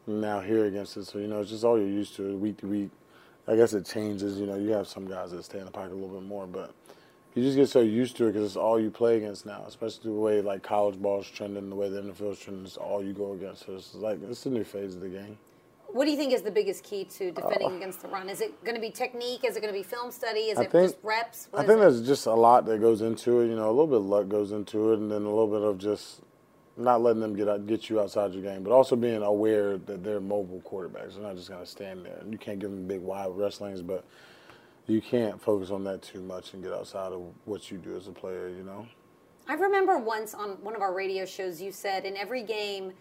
now 0.07 0.41
here 0.41 0.65
against 0.65 0.97
it. 0.97 1.05
So 1.05 1.19
you 1.19 1.27
know, 1.27 1.43
it's 1.43 1.51
just 1.51 1.65
all 1.65 1.79
you're 1.79 1.87
used 1.87 2.17
to 2.17 2.37
week 2.39 2.57
to 2.59 2.67
week. 2.67 2.91
I 3.47 3.57
guess 3.57 3.75
it 3.75 3.85
changes. 3.85 4.39
You 4.39 4.47
know, 4.47 4.57
you 4.57 4.71
have 4.71 4.89
some 4.89 5.07
guys 5.07 5.33
that 5.33 5.43
stay 5.45 5.59
in 5.59 5.67
the 5.67 5.71
pocket 5.71 5.93
a 5.93 5.95
little 5.95 6.21
bit 6.21 6.27
more, 6.27 6.47
but 6.47 6.75
you 7.35 7.43
just 7.43 7.57
get 7.57 7.69
so 7.69 7.81
used 7.81 8.17
to 8.17 8.27
it 8.27 8.33
because 8.33 8.45
it's 8.45 8.57
all 8.57 8.81
you 8.81 8.91
play 8.91 9.17
against 9.17 9.47
now, 9.47 9.65
especially 9.67 10.11
the 10.11 10.19
way 10.19 10.41
like 10.41 10.63
college 10.63 11.01
ball 11.01 11.21
is 11.21 11.29
trending, 11.29 11.69
the 11.69 11.77
way 11.77 11.89
the 11.89 12.01
NFL 12.01 12.33
is 12.33 12.39
trending, 12.39 12.65
it's 12.65 12.77
all 12.77 13.05
you 13.05 13.13
go 13.13 13.33
against. 13.33 13.67
So 13.67 13.75
it's 13.77 13.95
like 13.95 14.19
it's 14.29 14.47
a 14.47 14.51
new 14.51 14.65
phase 14.65 14.95
of 14.95 15.03
the 15.03 15.09
game. 15.09 15.39
What 15.91 16.05
do 16.05 16.11
you 16.11 16.19
think 16.19 16.35
is 16.35 16.43
the 16.43 16.51
biggest 16.51 16.85
key 16.85 17.05
to 17.05 17.31
defending 17.31 17.73
uh, 17.73 17.77
against 17.77 18.03
the 18.03 18.09
run? 18.09 18.29
Is 18.29 18.43
it 18.43 18.63
going 18.63 18.75
to 18.75 18.81
be 18.81 18.91
technique? 18.91 19.43
Is 19.45 19.57
it 19.57 19.61
going 19.61 19.73
to 19.73 19.79
be 19.79 19.83
film 19.83 20.11
study? 20.11 20.51
Is 20.51 20.59
I 20.59 20.65
it 20.65 20.73
think, 20.73 20.93
just 20.93 20.99
reps? 21.03 21.49
What 21.51 21.65
I 21.65 21.67
think 21.67 21.79
it? 21.79 21.81
there's 21.81 22.07
just 22.07 22.27
a 22.27 22.35
lot 22.35 22.67
that 22.67 22.81
goes 22.81 23.01
into 23.01 23.41
it. 23.41 23.49
You 23.49 23.57
know, 23.57 23.69
a 23.69 23.71
little 23.71 23.87
bit 23.87 23.97
of 23.97 24.05
luck 24.05 24.29
goes 24.29 24.53
into 24.53 24.93
it, 24.93 24.99
and 24.99 25.11
then 25.11 25.23
a 25.23 25.31
little 25.31 25.47
bit 25.47 25.63
of 25.63 25.79
just 25.79 26.21
not 26.77 27.01
letting 27.01 27.21
them 27.21 27.35
get 27.35 27.49
out, 27.49 27.67
get 27.67 27.89
you 27.89 28.01
outside 28.01 28.33
your 28.33 28.43
game, 28.43 28.63
but 28.63 28.71
also 28.71 28.97
being 28.97 29.23
aware 29.23 29.79
that 29.79 30.05
they're 30.05 30.21
mobile 30.21 30.61
quarterbacks. 30.61 31.15
They're 31.15 31.23
not 31.23 31.37
just 31.37 31.49
going 31.49 31.61
to 31.61 31.67
stand 31.67 32.05
there. 32.05 32.23
You 32.29 32.39
can't 32.39 32.59
give 32.59 32.71
them 32.71 32.87
big 32.87 33.01
wide 33.01 33.31
wrestlings, 33.31 33.81
but 33.81 34.05
you 34.89 35.01
can't 35.01 35.41
focus 35.41 35.71
on 35.71 35.85
that 35.85 36.03
too 36.03 36.21
much 36.21 36.55
and 36.55 36.63
get 36.63 36.73
outside 36.73 37.13
of 37.13 37.23
what 37.45 37.71
you 37.71 37.79
do 37.79 37.97
as 37.97 38.09
a 38.09 38.13
player, 38.13 38.49
you 38.49 38.65
know? 38.65 38.87
I 39.47 39.55
remember 39.55 39.99
once 39.99 40.35
on 40.35 40.51
one 40.63 40.75
of 40.75 40.83
our 40.83 40.93
radio 40.93 41.25
shows 41.25 41.61
you 41.61 41.73
said 41.73 42.05
in 42.05 42.17
every 42.17 42.43
game 42.43 42.93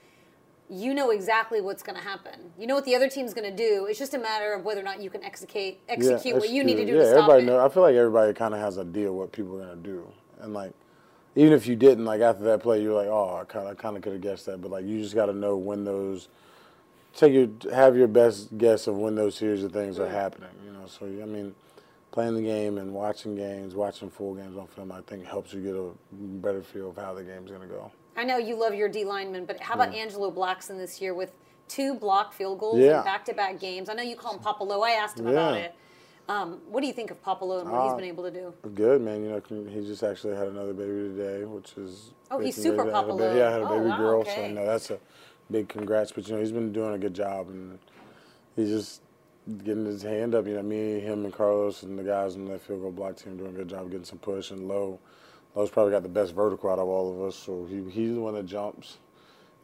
you 0.70 0.94
know 0.94 1.12
exactly 1.12 1.62
what's 1.62 1.82
going 1.82 1.96
to 1.96 2.04
happen. 2.04 2.52
You 2.60 2.68
know 2.68 2.76
what 2.76 2.86
the 2.86 2.96
other 2.96 3.10
team's 3.10 3.34
going 3.34 3.50
to 3.50 3.56
do. 3.56 3.86
It's 3.90 4.00
just 4.00 4.14
a 4.14 4.18
matter 4.18 4.54
of 4.54 4.66
whether 4.66 4.82
or 4.82 4.84
not 4.84 5.02
you 5.02 5.10
can 5.10 5.24
execute 5.24 5.76
execute 5.88 6.26
yeah, 6.26 6.40
what 6.40 6.50
you 6.50 6.64
need 6.64 6.76
to 6.76 6.86
do 6.86 6.94
yeah, 6.94 7.00
to 7.00 7.06
stop 7.06 7.18
everybody 7.24 7.44
it. 7.44 7.46
Know, 7.48 7.66
I 7.66 7.70
feel 7.70 7.84
like 7.84 7.96
everybody 7.96 8.34
kind 8.34 8.54
of 8.54 8.60
has 8.60 8.78
an 8.78 8.90
idea 8.90 9.12
what 9.12 9.32
people 9.32 9.56
are 9.56 9.66
going 9.66 9.82
to 9.82 9.90
do, 9.90 10.08
and 10.42 10.54
like 10.54 10.74
even 11.36 11.54
if 11.54 11.68
you 11.68 11.76
didn't, 11.76 12.04
like 12.04 12.20
after 12.20 12.44
that 12.46 12.62
play, 12.62 12.82
you're 12.82 12.94
like, 12.94 13.08
oh, 13.08 13.38
I 13.42 13.46
kind 13.46 13.68
of 13.70 13.78
kind 13.78 13.96
of 13.96 14.04
could 14.04 14.14
have 14.14 14.22
guessed 14.22 14.46
that, 14.48 14.62
but 14.62 14.72
like 14.72 14.86
you 14.86 15.02
just 15.02 15.16
got 15.16 15.28
to 15.28 15.34
know 15.34 15.56
when 15.56 15.86
those 15.86 16.28
take 17.16 17.34
your 17.34 17.48
have 17.74 17.96
your 17.96 18.08
best 18.08 18.58
guess 18.58 18.88
of 18.88 18.98
when 18.98 19.16
those 19.16 19.36
series 19.36 19.64
of 19.64 19.72
things 19.72 20.00
are 20.00 20.10
happening. 20.10 20.50
You 20.66 20.74
know, 20.74 20.86
so 20.88 21.06
I 21.06 21.26
mean 21.26 21.56
playing 22.18 22.34
the 22.34 22.42
game 22.42 22.80
and 22.80 22.92
watching 22.92 23.36
games, 23.36 23.76
watching 23.76 24.10
full 24.10 24.34
games 24.34 24.58
on 24.58 24.66
film, 24.66 24.92
I 24.92 25.02
think 25.02 25.24
helps 25.24 25.54
you 25.54 25.62
get 25.62 25.76
a 25.76 25.92
better 26.42 26.64
feel 26.64 26.90
of 26.90 26.96
how 26.96 27.14
the 27.14 27.22
game's 27.22 27.52
going 27.52 27.62
to 27.62 27.68
go. 27.68 27.92
I 28.16 28.24
know 28.24 28.40
you 28.40 28.56
love 28.56 28.74
your 28.74 28.90
D 28.90 29.06
lineman, 29.06 29.46
but 29.46 29.60
how 29.60 29.76
about 29.76 29.94
yeah. 29.94 30.02
Angelo 30.02 30.32
Blackson 30.32 30.80
this 30.80 31.00
year 31.00 31.14
with 31.14 31.32
two 31.68 31.94
blocked 31.94 32.34
field 32.34 32.58
goals 32.58 32.80
yeah. 32.80 32.98
in 32.98 33.04
back-to-back 33.04 33.60
games? 33.60 33.88
I 33.88 33.94
know 33.94 34.02
you 34.02 34.16
call 34.16 34.34
him 34.34 34.40
Papalo. 34.40 34.84
I 34.84 34.94
asked 34.94 35.20
him 35.20 35.28
yeah. 35.28 35.32
about 35.34 35.58
it. 35.58 35.76
Um, 36.28 36.60
what 36.68 36.82
do 36.82 36.88
you 36.88 36.94
think 36.94 37.12
of 37.12 37.24
Papalo 37.24 37.62
and 37.62 37.70
what 37.70 37.82
uh, 37.82 37.84
he's 37.84 37.94
been 37.94 38.10
able 38.10 38.24
to 38.24 38.32
do? 38.32 38.52
Good, 38.74 39.00
man. 39.04 39.24
You 39.24 39.30
know, 39.30 39.70
he 39.70 39.86
just 39.86 40.02
actually 40.02 40.36
had 40.36 40.48
another 40.48 40.74
baby 40.74 41.16
today, 41.16 41.46
which 41.46 41.74
is 41.78 42.14
oh, 42.32 42.40
he's 42.40 42.56
super 42.56 42.86
Papalo. 42.86 43.38
Yeah, 43.38 43.50
I 43.50 43.52
had 43.52 43.62
a 43.62 43.66
oh, 43.66 43.78
baby 43.78 43.90
wow, 43.90 43.98
girl, 43.98 44.20
okay. 44.22 44.36
so 44.36 44.42
I 44.42 44.48
know 44.54 44.66
that's 44.66 44.90
a 44.90 44.98
big 45.52 45.70
congrats. 45.70 46.12
But 46.12 46.28
you 46.28 46.34
know, 46.34 46.40
he's 46.40 46.52
been 46.52 46.74
doing 46.74 46.96
a 46.96 46.98
good 46.98 47.14
job, 47.14 47.50
and 47.50 47.78
he's 48.56 48.70
just 48.70 49.02
getting 49.64 49.86
his 49.86 50.02
hand 50.02 50.36
up. 50.36 50.48
You 50.48 50.56
know, 50.56 50.64
me, 50.64 51.00
him, 51.00 51.26
and 51.26 51.34
Carlos 51.34 51.84
and 51.84 51.98
the 51.98 52.04
guys 52.04 52.36
in 52.36 52.46
the 52.46 52.60
field 52.60 52.82
goal 52.82 52.92
block 52.92 53.18
team 53.18 53.38
doing 53.38 53.56
a 53.56 53.58
good 53.58 53.70
job 53.70 53.90
getting 53.90 54.06
some 54.06 54.20
push. 54.20 54.52
And 54.52 54.68
Low, 54.68 55.00
Low's 55.56 55.70
probably 55.70 55.92
got 55.92 56.04
the 56.04 56.10
best 56.10 56.34
vertical 56.34 56.70
out 56.70 56.80
of 56.80 56.88
all 56.88 57.14
of 57.14 57.28
us, 57.28 57.36
so 57.36 57.66
he, 57.70 57.84
he's 57.90 58.14
the 58.14 58.22
one 58.22 58.34
that 58.34 58.46
jumps. 58.46 58.98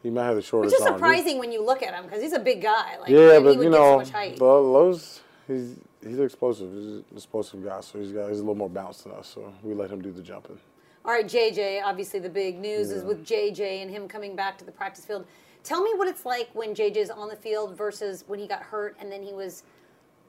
He 0.02 0.10
might 0.10 0.24
have 0.24 0.36
the 0.36 0.42
shortest. 0.42 0.74
Which 0.74 0.80
is 0.80 0.86
surprising 0.86 1.38
when 1.38 1.50
you 1.50 1.64
look 1.64 1.82
at 1.82 1.94
him 1.94 2.04
because 2.04 2.20
he's 2.20 2.34
a 2.34 2.38
big 2.38 2.60
guy. 2.60 2.98
Like, 2.98 3.08
yeah, 3.08 3.40
but 3.40 3.56
you 3.58 3.70
know, 3.70 4.04
but 4.38 4.60
Low's 4.60 5.20
he's 5.46 5.76
he's 6.06 6.18
explosive. 6.18 6.72
He's 6.72 6.84
an 6.84 7.04
explosive 7.14 7.64
guy, 7.64 7.80
so 7.80 7.98
he's 7.98 8.12
got 8.12 8.28
he's 8.28 8.38
a 8.38 8.42
little 8.42 8.54
more 8.54 8.68
bounce 8.68 9.02
than 9.02 9.12
us. 9.12 9.28
So 9.28 9.52
we 9.62 9.74
let 9.74 9.90
him 9.90 10.02
do 10.02 10.12
the 10.12 10.22
jumping. 10.22 10.58
All 11.04 11.12
right, 11.12 11.26
JJ. 11.26 11.82
Obviously, 11.82 12.20
the 12.20 12.28
big 12.28 12.58
news 12.58 12.90
yeah. 12.90 12.96
is 12.96 13.04
with 13.04 13.26
JJ 13.26 13.82
and 13.82 13.90
him 13.90 14.08
coming 14.08 14.36
back 14.36 14.58
to 14.58 14.64
the 14.64 14.72
practice 14.72 15.04
field. 15.04 15.26
Tell 15.62 15.82
me 15.82 15.92
what 15.96 16.08
it's 16.08 16.26
like 16.26 16.50
when 16.52 16.74
JJ's 16.74 17.10
on 17.10 17.28
the 17.28 17.36
field 17.36 17.76
versus 17.76 18.24
when 18.26 18.38
he 18.38 18.46
got 18.46 18.62
hurt 18.62 18.96
and 19.00 19.10
then 19.10 19.22
he 19.22 19.32
was 19.32 19.62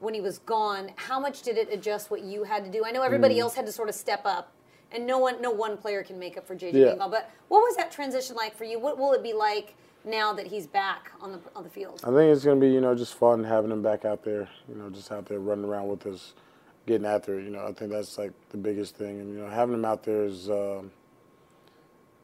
when 0.00 0.14
he 0.14 0.20
was 0.20 0.38
gone, 0.38 0.90
how 0.96 1.18
much 1.18 1.42
did 1.42 1.56
it 1.56 1.72
adjust 1.72 2.10
what 2.10 2.22
you 2.22 2.44
had 2.44 2.64
to 2.64 2.70
do? 2.70 2.84
I 2.84 2.90
know 2.90 3.02
everybody 3.02 3.36
mm. 3.36 3.40
else 3.40 3.54
had 3.54 3.66
to 3.66 3.72
sort 3.72 3.88
of 3.88 3.94
step 3.94 4.22
up, 4.24 4.52
and 4.92 5.06
no 5.06 5.18
one, 5.18 5.40
no 5.40 5.50
one 5.50 5.76
player 5.76 6.02
can 6.02 6.18
make 6.18 6.36
up 6.36 6.46
for 6.46 6.54
JJ 6.54 6.74
yeah. 6.74 6.94
But 6.98 7.30
what 7.48 7.60
was 7.60 7.76
that 7.76 7.90
transition 7.90 8.36
like 8.36 8.56
for 8.56 8.64
you? 8.64 8.78
What 8.78 8.98
will 8.98 9.12
it 9.12 9.22
be 9.22 9.32
like 9.32 9.74
now 10.04 10.32
that 10.34 10.46
he's 10.46 10.66
back 10.66 11.10
on 11.20 11.32
the 11.32 11.40
on 11.54 11.64
the 11.64 11.70
field? 11.70 12.00
I 12.04 12.08
think 12.08 12.34
it's 12.34 12.44
going 12.44 12.60
to 12.60 12.66
be 12.66 12.72
you 12.72 12.80
know 12.80 12.94
just 12.94 13.14
fun 13.14 13.42
having 13.44 13.70
him 13.70 13.82
back 13.82 14.04
out 14.04 14.22
there. 14.22 14.48
You 14.68 14.74
know, 14.74 14.90
just 14.90 15.10
out 15.10 15.26
there 15.26 15.38
running 15.38 15.64
around 15.64 15.88
with 15.88 16.06
us, 16.06 16.34
getting 16.86 17.06
after 17.06 17.38
it. 17.38 17.44
You 17.44 17.50
know, 17.50 17.66
I 17.66 17.72
think 17.72 17.90
that's 17.90 18.18
like 18.18 18.32
the 18.50 18.58
biggest 18.58 18.96
thing, 18.96 19.20
and 19.20 19.32
you 19.32 19.38
know 19.38 19.48
having 19.48 19.74
him 19.74 19.84
out 19.84 20.02
there 20.02 20.24
is. 20.24 20.50
Um, 20.50 20.90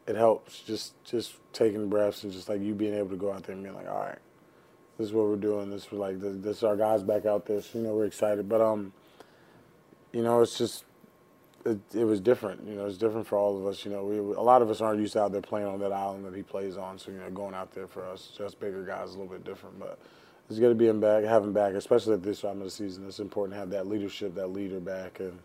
it 0.07 0.17
helps 0.17 0.61
just 0.61 0.95
just 1.05 1.35
taking 1.53 1.89
breaths 1.89 2.25
and 2.25 2.33
just 2.33 2.49
like 2.49 2.61
you 2.61 2.75
being 2.75 2.95
able 2.95 3.11
to 3.11 3.17
go 3.17 3.33
out 3.33 3.45
there 3.45 3.55
and 3.55 3.63
being 3.63 3.75
like, 3.75 3.89
all 3.89 4.01
right, 4.01 4.19
this 5.03 5.09
is 5.09 5.15
what 5.15 5.27
we're 5.27 5.35
doing. 5.35 5.69
This 5.69 5.87
is 5.87 5.93
like 5.93 6.21
this, 6.21 6.37
this 6.37 6.57
is 6.59 6.63
our 6.63 6.77
guys 6.77 7.03
back 7.03 7.27
out 7.27 7.45
there. 7.45 7.61
So, 7.61 7.77
you 7.79 7.85
know, 7.85 7.93
we're 7.93 8.05
excited. 8.05 8.49
But 8.49 8.61
um, 8.61 8.93
you 10.13 10.23
know, 10.23 10.41
it's 10.43 10.57
just 10.57 10.85
it, 11.67 11.81
it 11.93 12.05
was 12.05 12.21
different. 12.21 12.65
You 12.69 12.77
know, 12.77 12.87
it's 12.87 12.99
different 12.99 13.27
for 13.27 13.37
all 13.37 13.59
of 13.59 13.67
us. 13.67 13.85
You 13.85 13.91
know, 13.91 14.05
we 14.05 14.19
a 14.19 14.41
lot 14.41 14.63
of 14.63 14.71
us 14.71 14.81
aren't 14.81 15.01
used 15.01 15.15
to 15.15 15.23
out 15.23 15.33
there 15.33 15.41
playing 15.41 15.67
on 15.67 15.81
that 15.81 15.93
island 15.93 16.25
that 16.25 16.37
he 16.37 16.45
plays 16.45 16.77
on. 16.77 17.01
So 17.01 17.11
you 17.11 17.19
know, 17.19 17.29
going 17.31 17.53
out 17.53 17.73
there 17.73 17.89
for 17.89 18.07
us, 18.07 18.31
just 18.39 18.61
bigger 18.61 18.85
guys, 18.85 19.09
a 19.09 19.19
little 19.19 19.27
bit 19.27 19.43
different. 19.45 19.81
But 19.81 19.99
it's 20.49 20.61
good 20.61 20.69
to 20.69 20.77
be 20.77 20.87
him 20.87 21.01
back, 21.01 21.25
have 21.25 21.43
him 21.43 21.53
back, 21.53 21.75
especially 21.75 22.15
at 22.15 22.23
this 22.23 22.43
time 22.43 22.59
of 22.59 22.65
the 22.65 22.71
season. 22.71 23.05
It's 23.09 23.19
important 23.19 23.55
to 23.55 23.59
have 23.59 23.71
that 23.71 23.89
leadership, 23.89 24.37
that 24.37 24.53
leader 24.53 24.79
back, 24.79 25.19
and 25.19 25.37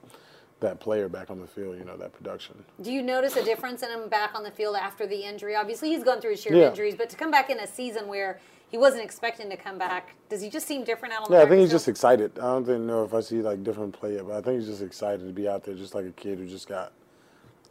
that 0.59 0.79
player 0.79 1.09
back 1.09 1.31
on 1.31 1.39
the 1.39 1.47
field, 1.47 1.79
you 1.79 1.85
know, 1.85 1.97
that 1.97 2.13
production. 2.13 2.63
Do 2.81 2.91
you 2.91 3.01
notice 3.01 3.35
a 3.35 3.43
difference 3.43 3.81
in 3.81 3.89
him 3.89 4.07
back 4.07 4.35
on 4.35 4.43
the 4.43 4.51
field 4.51 4.75
after 4.75 5.07
the 5.07 5.23
injury? 5.23 5.55
Obviously, 5.55 5.89
he's 5.89 6.03
gone 6.03 6.21
through 6.21 6.33
a 6.33 6.37
share 6.37 6.53
yeah. 6.53 6.65
of 6.65 6.69
injuries, 6.73 6.93
but 6.95 7.09
to 7.09 7.15
come 7.15 7.31
back 7.31 7.49
in 7.49 7.59
a 7.59 7.67
season 7.67 8.07
where 8.07 8.39
he 8.69 8.77
wasn't 8.77 9.03
expecting 9.03 9.50
to 9.50 9.57
come 9.57 9.77
back. 9.77 10.15
Does 10.29 10.41
he 10.41 10.50
just 10.50 10.67
seem 10.67 10.83
different 10.83 11.13
out 11.13 11.24
on 11.25 11.31
the 11.31 11.38
Yeah, 11.38 11.43
I 11.43 11.47
think 11.47 11.62
he's 11.62 11.71
just 11.71 11.88
excited. 11.88 12.38
I 12.39 12.41
don't 12.43 12.65
think, 12.65 12.81
know 12.81 13.03
if 13.03 13.13
I 13.13 13.21
see 13.21 13.41
like 13.41 13.63
different 13.63 13.93
play 13.93 14.15
yet, 14.15 14.27
but 14.27 14.36
I 14.38 14.41
think 14.41 14.59
he's 14.59 14.69
just 14.69 14.81
excited 14.81 15.25
to 15.25 15.33
be 15.33 15.47
out 15.47 15.63
there, 15.63 15.74
just 15.75 15.95
like 15.95 16.05
a 16.05 16.12
kid 16.12 16.38
who 16.39 16.47
just 16.47 16.67
got, 16.67 16.91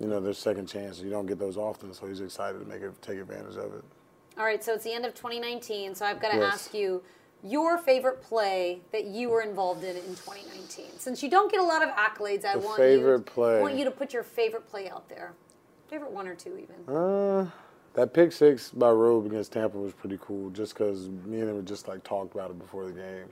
you 0.00 0.07
know, 0.07 0.21
their 0.21 0.33
second 0.33 0.67
chance. 0.67 1.00
You 1.00 1.11
don't 1.11 1.26
get 1.26 1.38
those 1.38 1.57
often, 1.57 1.93
so 1.93 2.07
he's 2.07 2.21
excited 2.21 2.59
to 2.59 2.65
make 2.65 2.83
it, 2.83 2.91
take 3.03 3.19
advantage 3.19 3.57
of 3.57 3.75
it. 3.75 3.85
All 4.38 4.45
right, 4.45 4.62
so 4.62 4.75
it's 4.75 4.85
the 4.85 4.93
end 4.93 5.07
of 5.07 5.15
2019, 5.15 5.95
so 5.95 6.05
I've 6.05 6.21
got 6.21 6.31
to 6.33 6.37
Yes. 6.38 6.53
ask 6.55 6.75
you 6.75 7.03
your 7.43 7.79
favorite 7.79 8.23
play 8.23 8.81
that 8.93 9.05
you 9.05 9.29
were 9.29 9.43
involved 9.43 9.85
in 9.85 9.97
in 9.97 10.15
2019. 10.15 10.99
Since 10.99 11.23
you 11.23 11.31
don't 11.31 11.50
get 11.50 11.61
a 11.61 11.65
lot 11.65 11.83
of 11.83 11.91
accolades, 11.91 12.45
I 12.45 12.55
The 12.55 12.61
want 12.61 12.76
favorite 12.79 13.19
you 13.19 13.25
play. 13.25 13.61
want 13.61 13.76
you 13.76 13.85
to 13.85 13.91
put 13.91 14.12
your 14.12 14.23
favorite 14.23 14.67
play 14.69 14.88
out 14.91 15.09
there. 15.09 15.33
Favorite 15.88 16.11
one 16.11 16.26
or 16.26 16.35
two, 16.35 16.59
even. 16.59 16.95
Uh, 16.95 17.49
that 17.97 18.12
pick 18.15 18.33
six 18.33 18.71
by 18.71 18.91
Robe 18.91 19.26
against 19.26 19.53
Tampa 19.53 19.76
was 19.79 19.93
pretty 19.93 20.19
cool, 20.21 20.50
just 20.50 20.75
because 20.75 21.09
me 21.09 21.41
and 21.41 21.49
him 21.50 21.57
had 21.57 21.67
just 21.67 21.88
like 21.88 22.05
talked 22.05 22.35
about 22.35 22.50
it 22.50 22.59
before 22.59 22.87
the 22.87 22.93
game, 22.93 23.26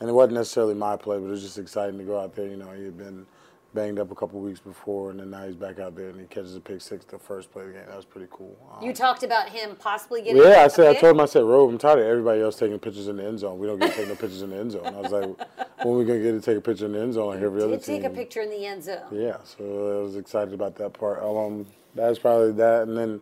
and 0.00 0.08
it 0.08 0.12
wasn't 0.12 0.34
necessarily 0.34 0.74
my 0.74 0.96
play, 0.96 1.18
but 1.18 1.26
it 1.26 1.30
was 1.30 1.42
just 1.42 1.58
exciting 1.58 1.98
to 1.98 2.04
go 2.04 2.18
out 2.18 2.34
there. 2.34 2.48
You 2.48 2.56
know, 2.56 2.70
he 2.72 2.84
had 2.84 2.98
been 2.98 3.26
banged 3.74 3.98
up 3.98 4.10
a 4.10 4.14
couple 4.14 4.40
weeks 4.40 4.60
before, 4.60 5.10
and 5.10 5.20
then 5.20 5.30
now 5.30 5.44
he's 5.44 5.54
back 5.54 5.78
out 5.78 5.94
there 5.94 6.08
and 6.08 6.18
he 6.18 6.26
catches 6.26 6.56
a 6.56 6.60
pick 6.60 6.80
six 6.80 7.04
the 7.04 7.18
first 7.18 7.52
play 7.52 7.62
of 7.64 7.68
the 7.68 7.74
game. 7.74 7.84
That 7.86 7.96
was 7.96 8.06
pretty 8.06 8.26
cool. 8.30 8.56
Um, 8.74 8.82
You 8.82 8.94
talked 8.94 9.22
about 9.22 9.50
him 9.50 9.76
possibly 9.78 10.22
getting. 10.22 10.42
yeah, 10.42 10.62
I 10.64 10.68
said 10.68 10.86
I 10.96 10.98
told 10.98 11.14
him 11.16 11.20
I 11.20 11.26
said 11.26 11.44
Robe, 11.44 11.68
I'm 11.70 11.76
tired 11.78 11.98
of 11.98 12.06
everybody 12.06 12.40
else 12.40 12.56
taking 12.56 12.78
pictures 12.78 13.08
in 13.08 13.18
the 13.18 13.24
end 13.26 13.40
zone. 13.40 13.58
We 13.58 13.66
don't 13.66 13.78
get 13.78 13.90
to 13.92 13.96
take 13.98 14.08
no 14.08 14.14
pictures 14.14 14.40
in 14.40 14.50
the 14.50 14.56
end 14.56 14.72
zone. 14.72 14.86
I 14.86 15.00
was 15.00 15.12
like, 15.12 15.24
when 15.82 15.94
are 15.94 15.98
we 15.98 16.04
gonna 16.06 16.20
get 16.22 16.32
to 16.32 16.40
take 16.40 16.56
a 16.56 16.60
picture 16.62 16.86
in 16.86 16.92
the 16.92 17.00
end 17.00 17.12
zone 17.12 17.26
like 17.34 17.42
every 17.42 17.62
other 17.62 17.72
Did 17.76 17.84
take 17.84 18.02
team? 18.02 18.10
a 18.10 18.14
picture 18.14 18.40
in 18.40 18.48
the 18.50 18.64
end 18.64 18.84
zone. 18.84 19.02
Yeah, 19.12 19.36
so 19.44 19.98
I 19.98 20.02
was 20.02 20.16
excited 20.16 20.54
about 20.54 20.74
that 20.76 20.94
part. 20.94 21.22
Um, 21.22 21.66
that's 21.94 22.18
probably 22.18 22.52
that, 22.52 22.88
and 22.88 22.96
then 22.96 23.20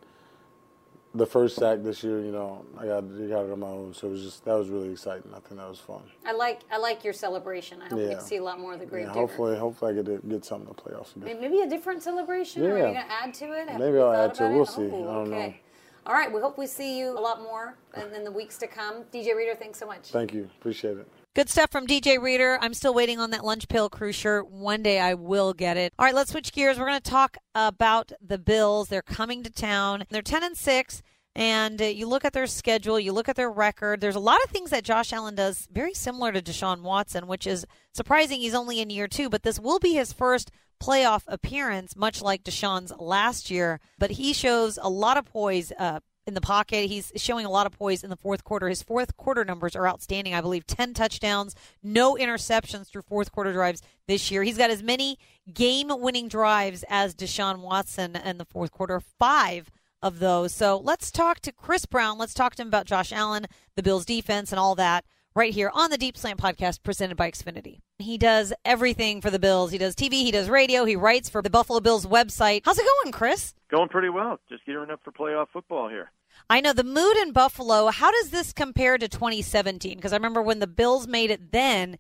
the 1.17 1.27
first 1.27 1.57
sack 1.57 1.83
this 1.83 2.03
year. 2.05 2.21
You 2.21 2.33
know, 2.33 2.65
I 2.79 2.87
got 2.87 3.05
you 3.05 3.29
got 3.29 3.45
it 3.45 3.53
on 3.53 3.61
my 3.61 3.67
own, 3.69 3.95
so 3.95 4.09
it 4.09 4.11
was 4.11 4.23
just 4.23 4.45
that 4.45 4.55
was 4.55 4.69
really 4.69 4.91
exciting. 4.91 5.31
I 5.35 5.41
think 5.41 5.61
that 5.61 5.69
was 5.69 5.79
fun. 5.79 6.03
I 6.25 6.33
like 6.33 6.61
I 6.71 6.79
like 6.79 7.05
your 7.05 7.13
celebration. 7.13 7.81
I 7.83 7.89
hope 7.89 7.99
we 7.99 8.09
Yeah. 8.09 8.15
to 8.15 8.21
see 8.21 8.37
a 8.37 8.43
lot 8.43 8.61
more 8.61 8.75
of 8.75 8.81
the 8.81 8.87
Grave 8.87 9.07
Yeah, 9.07 9.13
hopefully, 9.13 9.57
hopefully 9.57 9.99
I 9.99 10.03
get 10.03 10.29
get 10.29 10.45
something 10.45 10.69
to 10.69 10.75
play 10.75 10.95
off 10.95 11.15
again. 11.17 11.41
Maybe 11.41 11.61
a 11.61 11.69
different 11.69 12.03
celebration? 12.03 12.65
Or 12.65 12.75
are 12.75 12.89
you 12.89 12.95
to 12.95 13.13
add 13.13 13.35
to 13.35 13.53
it? 13.53 13.69
Have 13.69 13.81
Maybe 13.81 13.99
I'll 13.99 14.13
add 14.13 14.35
to 14.35 14.45
it. 14.47 14.53
We'll 14.55 14.67
see. 14.67 14.83
Oh, 14.83 15.09
I 15.11 15.15
don't 15.15 15.31
know. 15.31 15.37
okay. 15.37 15.61
All 16.07 16.15
right. 16.15 16.33
We 16.33 16.41
hope 16.41 16.57
we 16.59 16.67
see 16.67 16.99
you 16.99 17.19
a 17.19 17.21
lot 17.21 17.43
more 17.43 17.77
in, 17.97 18.15
in 18.15 18.25
the 18.25 18.31
weeks 18.31 18.59
to 18.59 18.67
come. 18.67 19.05
DJ 19.13 19.35
Reader, 19.35 19.55
thanks 19.57 19.79
so 19.79 19.87
much. 19.87 20.11
Thank 20.11 20.33
you, 20.33 20.49
appreciate 20.61 20.99
it. 20.99 21.09
Good 21.37 21.51
stuff 21.51 21.71
from 21.71 21.87
DJ 21.87 22.19
Reader. 22.19 22.59
I'm 22.63 22.73
still 22.73 22.95
waiting 22.95 23.21
on 23.21 23.29
that 23.33 23.45
lunch 23.45 23.69
pail 23.69 23.91
crew 23.91 24.11
shirt. 24.11 24.51
One 24.51 24.83
day 24.83 24.99
I 24.99 25.13
will 25.13 25.53
get 25.53 25.77
it. 25.77 25.93
All 25.99 26.07
right, 26.07 26.15
let's 26.15 26.31
switch 26.31 26.51
gears. 26.51 26.79
We're 26.79 26.87
going 26.87 26.99
to 26.99 27.11
talk 27.11 27.37
about 27.55 28.11
the 28.27 28.39
Bills. 28.39 28.89
They're 28.89 29.03
coming 29.03 29.43
to 29.43 29.51
town. 29.51 30.05
They're 30.09 30.23
10 30.23 30.43
and 30.43 30.57
6. 30.57 31.03
And 31.35 31.83
uh, 31.83 31.85
you 31.85 32.07
look 32.07 32.25
at 32.25 32.33
their 32.33 32.47
schedule, 32.47 32.99
you 32.99 33.13
look 33.13 33.29
at 33.29 33.37
their 33.37 33.51
record. 33.51 34.01
There's 34.01 34.17
a 34.17 34.19
lot 34.19 34.43
of 34.45 34.51
things 34.51 34.71
that 34.71 34.83
Josh 34.83 35.13
Allen 35.13 35.35
does 35.35 35.69
very 35.71 35.93
similar 35.93 36.33
to 36.33 36.41
Deshaun 36.41 36.81
Watson, 36.81 37.27
which 37.27 37.47
is 37.47 37.67
surprising. 37.93 38.41
He's 38.41 38.55
only 38.55 38.81
in 38.81 38.89
year 38.89 39.07
two, 39.07 39.29
but 39.29 39.43
this 39.43 39.61
will 39.61 39.79
be 39.79 39.93
his 39.93 40.15
first 40.15 40.51
playoff 40.83 41.25
appearance, 41.27 41.95
much 41.95 42.23
like 42.23 42.45
Deshaun's 42.45 42.95
last 42.99 43.51
year. 43.51 43.79
But 43.99 44.13
he 44.13 44.33
shows 44.33 44.79
a 44.81 44.89
lot 44.89 45.19
of 45.19 45.27
poise 45.27 45.71
uh, 45.79 46.01
in 46.27 46.35
the 46.35 46.41
pocket. 46.41 46.89
He's 46.89 47.13
showing 47.17 47.47
a 47.47 47.51
lot 47.51 47.67
of 47.67 47.73
poise 47.73 48.03
in 48.03 48.11
the 48.11 48.17
fourth 48.17 48.45
quarter. 48.45 48.69
His 48.69 48.83
fourth 48.83 49.17
quarter 49.17 49.45
numbers 49.45 49.77
are 49.77 49.89
outstanding. 49.89 50.35
I 50.35 50.41
believe 50.41 50.67
10 50.67 50.95
touchdowns, 50.95 51.55
no 51.83 52.15
interceptions 52.15 52.89
through 52.89 53.03
fourth 53.03 53.33
quarter 53.33 53.53
drives 53.53 53.83
this 54.09 54.31
year. 54.31 54.43
He's 54.43 54.59
got 54.59 54.71
as 54.71 54.83
many 54.83 55.19
game 55.53 55.89
winning 55.89 56.29
drives 56.29 56.85
as 56.89 57.15
Deshaun 57.15 57.61
Watson 57.61 58.17
in 58.17 58.39
the 58.39 58.45
fourth 58.45 58.73
quarter, 58.73 59.01
five 59.01 59.71
of 60.03 60.19
those. 60.19 60.53
So 60.53 60.77
let's 60.77 61.11
talk 61.11 61.41
to 61.41 61.53
Chris 61.53 61.87
Brown. 61.87 62.19
Let's 62.19 62.35
talk 62.35 62.55
to 62.57 62.63
him 62.63 62.69
about 62.69 62.87
Josh 62.87 63.13
Allen, 63.13 63.47
the 63.77 63.83
Bills 63.83 64.05
defense, 64.05 64.53
and 64.53 64.59
all 64.59 64.75
that 64.75 65.05
right 65.37 65.53
here 65.53 65.71
on 65.75 65.91
the 65.91 65.99
Deep 65.99 66.17
Slant 66.17 66.41
podcast 66.41 66.83
presented 66.83 67.17
by 67.17 67.31
Xfinity. 67.31 67.81
He 67.99 68.17
does 68.17 68.55
everything 68.65 69.21
for 69.21 69.31
the 69.31 69.39
Bills. 69.39 69.71
He 69.71 69.77
does 69.77 69.95
TV, 69.95 70.13
he 70.13 70.31
does 70.31 70.49
radio, 70.49 70.87
he 70.87 70.97
writes 70.97 71.29
for 71.29 71.43
the 71.43 71.51
Buffalo 71.51 71.79
Bills 71.79 72.07
website. 72.07 72.63
How's 72.65 72.79
it 72.79 72.87
going, 73.03 73.13
Chris? 73.13 73.55
Going 73.71 73.91
pretty 73.91 74.09
well. 74.09 74.41
Just 74.49 74.65
gearing 74.65 74.91
up 74.91 75.01
for 75.05 75.13
playoff 75.13 75.49
football 75.53 75.89
here. 75.89 76.11
I 76.49 76.61
know 76.61 76.73
the 76.73 76.85
mood 76.85 77.17
in 77.19 77.33
Buffalo. 77.33 77.89
How 77.89 78.11
does 78.11 78.31
this 78.31 78.53
compare 78.53 78.97
to 78.97 79.09
2017? 79.09 79.97
Because 79.97 80.13
I 80.13 80.17
remember 80.17 80.41
when 80.41 80.59
the 80.59 80.67
Bills 80.67 81.07
made 81.07 81.31
it 81.31 81.53
then, 81.53 81.99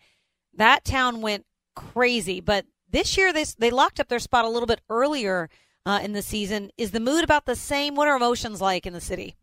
that 0.55 0.85
town 0.85 1.21
went 1.21 1.45
crazy. 1.75 2.41
But 2.41 2.65
this 2.89 3.17
year, 3.17 3.33
they, 3.33 3.45
they 3.59 3.71
locked 3.71 4.01
up 4.01 4.09
their 4.09 4.19
spot 4.19 4.45
a 4.45 4.51
little 4.51 4.67
bit 4.67 4.81
earlier 4.89 5.51
uh, 5.85 6.01
in 6.03 6.13
the 6.13 6.23
season. 6.23 6.71
Is 6.79 6.93
the 6.93 7.01
mood 7.01 7.25
about 7.25 7.45
the 7.45 7.57
same? 7.57 7.95
What 7.95 8.09
are 8.09 8.17
emotions 8.17 8.61
like 8.61 8.87
in 8.87 8.93
the 8.93 9.01
city? 9.01 9.37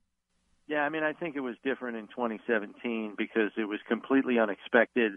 Yeah, 0.67 0.81
I 0.81 0.89
mean, 0.89 1.03
I 1.03 1.13
think 1.13 1.35
it 1.35 1.41
was 1.41 1.55
different 1.63 1.97
in 1.97 2.07
2017 2.07 3.15
because 3.17 3.51
it 3.57 3.65
was 3.65 3.79
completely 3.87 4.39
unexpected. 4.39 5.13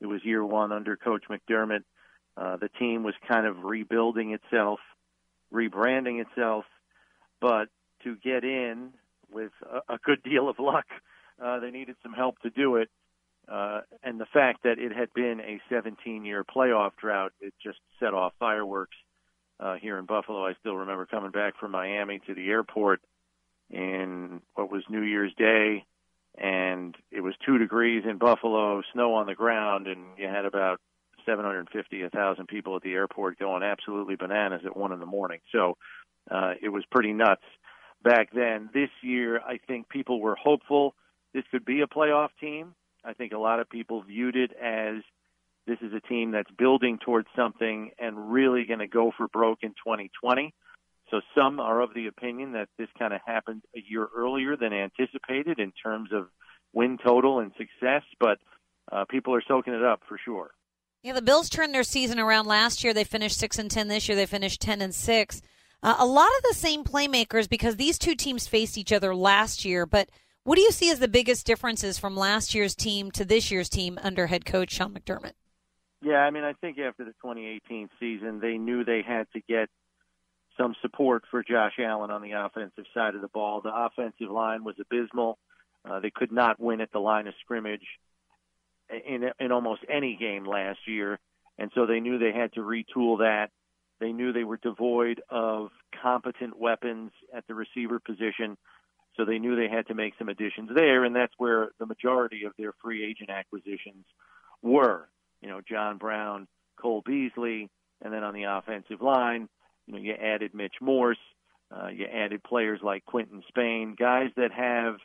It 0.00 0.06
was 0.06 0.24
year 0.24 0.44
one 0.44 0.72
under 0.72 0.96
Coach 0.96 1.24
McDermott. 1.30 1.84
Uh, 2.36 2.56
the 2.56 2.68
team 2.78 3.02
was 3.02 3.14
kind 3.28 3.46
of 3.46 3.64
rebuilding 3.64 4.32
itself, 4.32 4.80
rebranding 5.52 6.20
itself, 6.20 6.64
but 7.40 7.68
to 8.04 8.16
get 8.16 8.44
in 8.44 8.90
with 9.30 9.52
a, 9.62 9.94
a 9.94 9.98
good 9.98 10.22
deal 10.22 10.48
of 10.48 10.58
luck, 10.58 10.86
uh, 11.42 11.60
they 11.60 11.70
needed 11.70 11.96
some 12.02 12.12
help 12.12 12.38
to 12.40 12.50
do 12.50 12.76
it. 12.76 12.88
Uh, 13.48 13.82
and 14.02 14.18
the 14.18 14.26
fact 14.26 14.64
that 14.64 14.78
it 14.78 14.92
had 14.92 15.12
been 15.14 15.40
a 15.40 15.60
17-year 15.72 16.44
playoff 16.44 16.90
drought, 17.00 17.32
it 17.40 17.54
just 17.62 17.78
set 18.00 18.12
off 18.12 18.32
fireworks 18.38 18.96
uh, 19.60 19.76
here 19.76 19.98
in 19.98 20.04
Buffalo. 20.04 20.44
I 20.44 20.54
still 20.60 20.76
remember 20.76 21.06
coming 21.06 21.30
back 21.30 21.58
from 21.58 21.70
Miami 21.70 22.20
to 22.26 22.34
the 22.34 22.48
airport 22.48 23.00
in 23.70 24.40
what 24.54 24.70
was 24.70 24.82
New 24.88 25.02
Year's 25.02 25.32
Day, 25.36 25.84
and 26.38 26.94
it 27.10 27.20
was 27.20 27.34
two 27.44 27.58
degrees 27.58 28.04
in 28.08 28.18
Buffalo, 28.18 28.82
snow 28.92 29.14
on 29.14 29.26
the 29.26 29.34
ground, 29.34 29.86
and 29.86 30.18
you 30.18 30.26
had 30.28 30.44
about 30.44 30.80
750, 31.24 32.02
1,000 32.02 32.46
people 32.46 32.76
at 32.76 32.82
the 32.82 32.92
airport 32.92 33.38
going 33.38 33.62
absolutely 33.62 34.16
bananas 34.16 34.62
at 34.64 34.76
one 34.76 34.92
in 34.92 35.00
the 35.00 35.06
morning. 35.06 35.40
So 35.52 35.76
uh, 36.30 36.54
it 36.62 36.68
was 36.68 36.84
pretty 36.90 37.12
nuts 37.12 37.42
back 38.02 38.28
then. 38.32 38.70
This 38.72 38.90
year, 39.02 39.40
I 39.40 39.58
think 39.66 39.88
people 39.88 40.20
were 40.20 40.36
hopeful 40.36 40.94
this 41.34 41.44
could 41.50 41.64
be 41.64 41.82
a 41.82 41.86
playoff 41.86 42.30
team. 42.40 42.74
I 43.04 43.12
think 43.12 43.32
a 43.32 43.38
lot 43.38 43.60
of 43.60 43.68
people 43.68 44.02
viewed 44.02 44.36
it 44.36 44.52
as 44.52 45.02
this 45.66 45.78
is 45.82 45.92
a 45.92 46.00
team 46.00 46.30
that's 46.30 46.50
building 46.50 46.98
towards 47.04 47.28
something 47.36 47.90
and 47.98 48.32
really 48.32 48.64
going 48.64 48.78
to 48.78 48.86
go 48.86 49.12
for 49.16 49.28
broke 49.28 49.58
in 49.62 49.70
2020. 49.70 50.54
So 51.10 51.20
some 51.36 51.60
are 51.60 51.80
of 51.80 51.94
the 51.94 52.08
opinion 52.08 52.52
that 52.52 52.68
this 52.78 52.88
kind 52.98 53.14
of 53.14 53.20
happened 53.24 53.62
a 53.76 53.80
year 53.88 54.08
earlier 54.16 54.56
than 54.56 54.72
anticipated 54.72 55.58
in 55.60 55.72
terms 55.72 56.10
of 56.12 56.26
win 56.72 56.98
total 56.98 57.38
and 57.38 57.52
success, 57.56 58.02
but 58.18 58.38
uh, 58.90 59.04
people 59.08 59.34
are 59.34 59.42
soaking 59.46 59.74
it 59.74 59.84
up 59.84 60.00
for 60.08 60.18
sure. 60.24 60.50
Yeah, 61.02 61.12
the 61.12 61.22
Bills 61.22 61.48
turned 61.48 61.72
their 61.72 61.84
season 61.84 62.18
around 62.18 62.46
last 62.46 62.82
year. 62.82 62.92
They 62.92 63.04
finished 63.04 63.38
six 63.38 63.58
and 63.58 63.70
ten. 63.70 63.86
This 63.86 64.08
year, 64.08 64.16
they 64.16 64.26
finished 64.26 64.60
ten 64.60 64.82
and 64.82 64.94
six. 64.94 65.40
Uh, 65.82 65.94
a 65.98 66.06
lot 66.06 66.30
of 66.38 66.42
the 66.48 66.54
same 66.54 66.82
playmakers 66.82 67.48
because 67.48 67.76
these 67.76 67.98
two 67.98 68.16
teams 68.16 68.48
faced 68.48 68.76
each 68.76 68.92
other 68.92 69.14
last 69.14 69.64
year. 69.64 69.86
But 69.86 70.08
what 70.42 70.56
do 70.56 70.62
you 70.62 70.72
see 70.72 70.90
as 70.90 70.98
the 70.98 71.08
biggest 71.08 71.46
differences 71.46 71.98
from 71.98 72.16
last 72.16 72.54
year's 72.54 72.74
team 72.74 73.10
to 73.12 73.24
this 73.24 73.50
year's 73.50 73.68
team 73.68 73.98
under 74.02 74.26
head 74.26 74.44
coach 74.44 74.72
Sean 74.72 74.94
McDermott? 74.94 75.32
Yeah, 76.02 76.18
I 76.18 76.30
mean, 76.30 76.44
I 76.44 76.54
think 76.54 76.78
after 76.78 77.04
the 77.04 77.12
2018 77.22 77.88
season, 78.00 78.40
they 78.40 78.58
knew 78.58 78.84
they 78.84 79.02
had 79.06 79.26
to 79.32 79.40
get 79.48 79.68
some 80.56 80.74
support 80.82 81.24
for 81.30 81.42
Josh 81.42 81.74
Allen 81.78 82.10
on 82.10 82.22
the 82.22 82.32
offensive 82.32 82.84
side 82.94 83.14
of 83.14 83.20
the 83.20 83.28
ball. 83.28 83.60
The 83.60 83.74
offensive 83.74 84.30
line 84.30 84.64
was 84.64 84.76
abysmal. 84.80 85.38
Uh, 85.88 86.00
they 86.00 86.10
could 86.10 86.32
not 86.32 86.60
win 86.60 86.80
at 86.80 86.90
the 86.92 86.98
line 86.98 87.26
of 87.26 87.34
scrimmage 87.40 87.86
in 88.90 89.30
in 89.38 89.52
almost 89.52 89.82
any 89.88 90.16
game 90.16 90.44
last 90.44 90.80
year, 90.86 91.18
and 91.58 91.70
so 91.74 91.86
they 91.86 92.00
knew 92.00 92.18
they 92.18 92.32
had 92.32 92.52
to 92.54 92.60
retool 92.60 93.18
that. 93.18 93.50
They 94.00 94.12
knew 94.12 94.32
they 94.32 94.44
were 94.44 94.58
devoid 94.58 95.22
of 95.30 95.70
competent 96.02 96.58
weapons 96.58 97.12
at 97.34 97.46
the 97.46 97.54
receiver 97.54 97.98
position, 97.98 98.56
so 99.16 99.24
they 99.24 99.38
knew 99.38 99.56
they 99.56 99.68
had 99.68 99.86
to 99.88 99.94
make 99.94 100.14
some 100.18 100.28
additions 100.28 100.70
there, 100.74 101.04
and 101.04 101.16
that's 101.16 101.32
where 101.38 101.70
the 101.78 101.86
majority 101.86 102.44
of 102.44 102.52
their 102.58 102.72
free 102.82 103.04
agent 103.04 103.30
acquisitions 103.30 104.04
were. 104.62 105.08
You 105.40 105.48
know, 105.48 105.60
John 105.66 105.98
Brown, 105.98 106.46
Cole 106.80 107.02
Beasley, 107.04 107.70
and 108.02 108.12
then 108.12 108.22
on 108.22 108.34
the 108.34 108.44
offensive 108.44 109.00
line, 109.00 109.48
you 109.86 109.94
know, 109.94 110.00
you 110.00 110.12
added 110.14 110.54
Mitch 110.54 110.76
Morse, 110.80 111.18
uh, 111.70 111.88
you 111.88 112.06
added 112.06 112.42
players 112.42 112.80
like 112.82 113.04
Quinton 113.04 113.42
Spain, 113.48 113.96
guys 113.98 114.30
that 114.36 114.52
have 114.52 114.96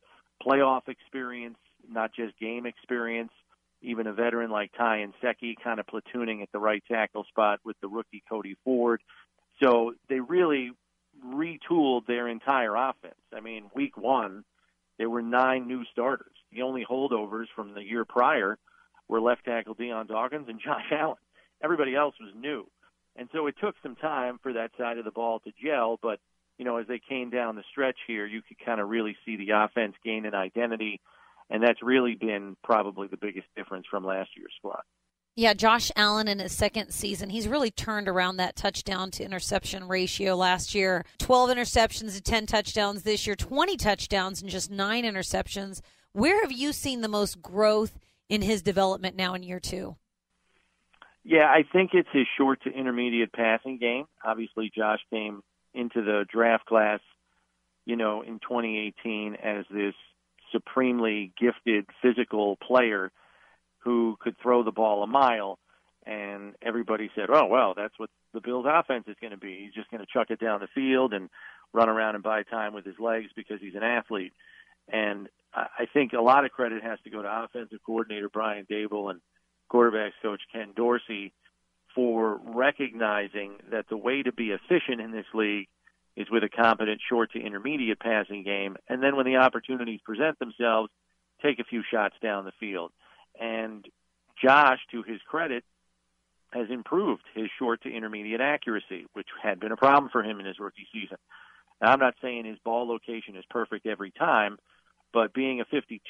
playoff 0.46 0.88
experience, 0.88 1.58
not 1.90 2.14
just 2.14 2.38
game 2.40 2.66
experience. 2.66 3.32
Even 3.84 4.06
a 4.06 4.14
veteran 4.14 4.52
like 4.52 4.72
Ty 4.78 4.98
and 4.98 5.14
Secchi 5.24 5.56
kind 5.64 5.80
of 5.80 5.88
platooning 5.88 6.44
at 6.44 6.52
the 6.52 6.60
right 6.60 6.84
tackle 6.88 7.24
spot 7.24 7.60
with 7.66 7.76
the 7.82 7.88
rookie 7.88 8.22
Cody 8.30 8.56
Ford. 8.64 9.02
So 9.60 9.96
they 10.08 10.20
really 10.20 10.72
retooled 11.26 12.06
their 12.06 12.28
entire 12.28 12.76
offense. 12.76 13.16
I 13.36 13.40
mean, 13.40 13.72
week 13.76 13.98
one, 13.98 14.44
there 15.00 15.10
were 15.10 15.24
nine 15.24 15.68
new 15.68 15.84
starters. 15.92 16.36
The 16.52 16.62
only 16.62 16.86
holdovers 16.86 17.48
from 17.56 17.74
the 17.74 17.84
year 17.84 18.06
prior 18.06 18.60
were 19.08 19.20
left 19.20 19.46
tackle 19.46 19.74
Dion 19.74 20.06
Dawkins 20.08 20.48
and 20.48 20.60
Josh 20.64 20.86
Allen. 20.92 21.18
Everybody 21.64 21.96
else 21.96 22.16
was 22.20 22.34
new. 22.36 22.68
And 23.16 23.30
so 23.34 23.48
it 23.48 23.56
took 23.62 23.76
some 23.84 23.96
time 23.96 24.40
for 24.42 24.54
that 24.54 24.72
side 24.78 24.98
of 24.98 25.06
the 25.06 25.12
ball 25.12 25.40
to 25.42 25.52
gel, 25.64 26.00
but 26.02 26.20
you 26.58 26.66
know, 26.66 26.78
as 26.78 26.88
they 26.88 27.00
came 27.00 27.30
down 27.30 27.56
the 27.56 27.64
stretch 27.72 27.98
here, 28.06 28.26
you 28.26 28.42
could 28.42 28.64
kind 28.64 28.80
of 28.80 28.88
really 28.88 29.18
see 29.26 29.36
the 29.36 29.50
offense 29.52 29.96
gain 30.04 30.26
an 30.26 30.36
identity, 30.36 31.02
and 31.50 31.64
that's 31.64 31.82
really 31.82 32.16
been 32.16 32.56
probably 32.64 33.08
the 33.08 33.18
biggest 33.18 33.48
difference 33.56 33.86
from 33.90 34.06
last 34.06 34.30
year's 34.38 34.54
squad. 34.58 34.84
Yeah, 35.36 35.54
Josh 35.54 35.92
Allen 35.96 36.28
in 36.28 36.40
his 36.40 36.52
second 36.52 36.92
season, 36.92 37.30
he's 37.30 37.48
really 37.48 37.72
turned 37.72 38.10
around 38.10 38.38
that 38.38 38.58
touchdown 38.58 39.12
to 39.12 39.24
interception 39.24 39.88
ratio 39.88 40.36
last 40.36 40.76
year. 40.76 41.06
12 41.20 41.50
interceptions 41.52 42.16
to 42.16 42.22
10 42.22 42.46
touchdowns 42.48 43.04
this 43.04 43.26
year, 43.26 43.36
20 43.36 43.78
touchdowns 43.78 44.42
and 44.42 44.52
just 44.52 44.70
9 44.70 45.04
interceptions. 45.06 45.80
Where 46.12 46.42
have 46.42 46.52
you 46.52 46.74
seen 46.74 47.00
the 47.00 47.08
most 47.08 47.42
growth 47.42 47.98
in 48.28 48.42
his 48.42 48.62
development 48.62 49.16
now 49.16 49.34
in 49.34 49.42
year 49.42 49.62
2? 49.62 49.96
Yeah, 51.24 51.46
I 51.46 51.64
think 51.72 51.92
it's 51.94 52.10
his 52.12 52.26
short 52.38 52.64
to 52.64 52.70
intermediate 52.72 53.32
passing 53.32 53.78
game. 53.78 54.06
Obviously, 54.24 54.72
Josh 54.76 55.00
came 55.12 55.44
into 55.74 56.02
the 56.02 56.26
draft 56.32 56.66
class, 56.66 57.00
you 57.86 57.96
know, 57.96 58.22
in 58.22 58.40
2018 58.40 59.36
as 59.36 59.66
this 59.70 59.94
supremely 60.52 61.32
gifted 61.40 61.86
physical 62.02 62.56
player 62.58 63.12
who 63.80 64.18
could 64.20 64.36
throw 64.42 64.64
the 64.64 64.72
ball 64.72 65.04
a 65.04 65.08
mile, 65.08 65.60
and 66.06 66.56
everybody 66.62 67.10
said, 67.16 67.30
"Oh, 67.30 67.46
well, 67.46 67.74
that's 67.76 67.98
what 67.98 68.10
the 68.34 68.42
Bills' 68.42 68.66
offense 68.68 69.06
is 69.08 69.16
going 69.22 69.32
to 69.32 69.38
be. 69.38 69.60
He's 69.64 69.74
just 69.74 69.90
going 69.92 70.02
to 70.02 70.12
chuck 70.12 70.32
it 70.32 70.40
down 70.40 70.60
the 70.60 70.68
field 70.68 71.14
and 71.14 71.30
run 71.74 71.90
around 71.90 72.16
and 72.16 72.24
buy 72.24 72.44
time 72.44 72.74
with 72.74 72.86
his 72.86 73.00
legs 73.00 73.30
because 73.36 73.62
he's 73.62 73.76
an 73.76 73.84
athlete." 73.84 74.34
And 74.92 75.30
I 75.54 75.86
think 75.94 76.14
a 76.14 76.22
lot 76.22 76.46
of 76.46 76.52
credit 76.52 76.84
has 76.84 77.00
to 77.04 77.10
go 77.10 77.22
to 77.22 77.44
offensive 77.44 77.80
coordinator 77.86 78.30
Brian 78.30 78.66
Daboll 78.66 79.12
and 79.12 79.22
quarterbacks 79.72 80.12
coach 80.22 80.42
Ken 80.52 80.74
Dorsey 80.76 81.34
for 81.96 82.40
recognizing 82.44 83.54
that 83.72 83.86
the 83.90 83.98
way 83.98 84.24
to 84.24 84.32
be 84.32 84.52
efficient 84.52 85.02
in 85.02 85.12
this 85.12 85.26
league 85.34 85.68
is 86.16 86.28
with 86.30 86.44
a 86.44 86.50
competent 86.50 87.02
short 87.08 87.32
to 87.32 87.40
intermediate 87.40 88.00
passing 88.00 88.44
game, 88.44 88.76
and 88.90 89.02
then 89.02 89.16
when 89.16 89.26
the 89.26 89.38
opportunities 89.38 90.02
present 90.04 90.38
themselves, 90.40 90.90
take 91.42 91.60
a 91.60 91.64
few 91.64 91.84
shots 91.90 92.16
down 92.22 92.46
the 92.46 92.52
field. 92.60 92.92
And 93.40 93.86
Josh, 94.44 94.80
to 94.92 95.04
his 95.04 95.20
credit, 95.28 95.64
has 96.52 96.68
improved 96.70 97.24
his 97.34 97.48
short 97.58 97.82
to 97.84 97.90
intermediate 97.90 98.42
accuracy, 98.42 99.06
which 99.14 99.28
had 99.42 99.60
been 99.60 99.72
a 99.72 99.78
problem 99.78 100.10
for 100.12 100.22
him 100.22 100.40
in 100.40 100.46
his 100.46 100.60
rookie 100.60 100.88
season. 100.92 101.18
Now, 101.82 101.94
I'm 101.94 102.00
not 102.00 102.16
saying 102.22 102.46
his 102.46 102.60
ball 102.64 102.88
location 102.88 103.38
is 103.38 103.46
perfect 103.50 103.86
every 103.86 104.12
time, 104.12 104.58
but 105.14 105.34
being 105.34 105.62
a 105.62 105.66
52% 105.66 106.02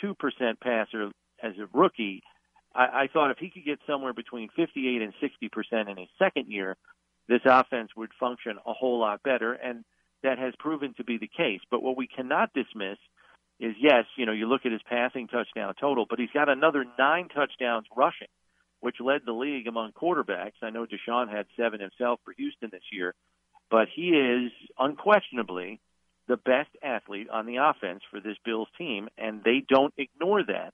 passer 0.59 1.11
as 1.41 1.53
a 1.57 1.77
rookie, 1.77 2.23
I, 2.73 3.03
I 3.03 3.07
thought 3.11 3.31
if 3.31 3.37
he 3.37 3.49
could 3.49 3.65
get 3.65 3.79
somewhere 3.87 4.13
between 4.13 4.49
58 4.55 5.01
and 5.01 5.13
60% 5.21 5.91
in 5.91 5.97
his 5.97 6.09
second 6.17 6.47
year, 6.47 6.77
this 7.27 7.41
offense 7.45 7.89
would 7.95 8.11
function 8.19 8.57
a 8.65 8.73
whole 8.73 8.99
lot 8.99 9.23
better. 9.23 9.53
And 9.53 9.83
that 10.23 10.39
has 10.39 10.53
proven 10.59 10.93
to 10.97 11.03
be 11.03 11.17
the 11.17 11.27
case. 11.27 11.61
But 11.69 11.81
what 11.81 11.97
we 11.97 12.07
cannot 12.07 12.53
dismiss 12.53 12.97
is 13.59 13.75
yes, 13.79 14.05
you 14.17 14.25
know, 14.25 14.31
you 14.31 14.47
look 14.47 14.65
at 14.65 14.71
his 14.71 14.81
passing 14.87 15.27
touchdown 15.27 15.73
total, 15.79 16.05
but 16.09 16.19
he's 16.19 16.31
got 16.33 16.49
another 16.49 16.85
nine 16.97 17.27
touchdowns 17.29 17.85
rushing, 17.95 18.27
which 18.79 18.95
led 18.99 19.21
the 19.25 19.33
league 19.33 19.67
among 19.67 19.91
quarterbacks. 19.91 20.53
I 20.61 20.71
know 20.71 20.85
Deshaun 20.85 21.29
had 21.29 21.45
seven 21.57 21.79
himself 21.79 22.19
for 22.25 22.33
Houston 22.37 22.69
this 22.71 22.81
year, 22.91 23.13
but 23.69 23.87
he 23.93 24.09
is 24.09 24.51
unquestionably 24.79 25.79
the 26.27 26.37
best 26.37 26.69
athlete 26.83 27.29
on 27.29 27.45
the 27.45 27.57
offense 27.57 28.01
for 28.09 28.19
this 28.19 28.37
Bills 28.43 28.67
team, 28.77 29.09
and 29.17 29.43
they 29.43 29.63
don't 29.67 29.93
ignore 29.97 30.43
that 30.43 30.73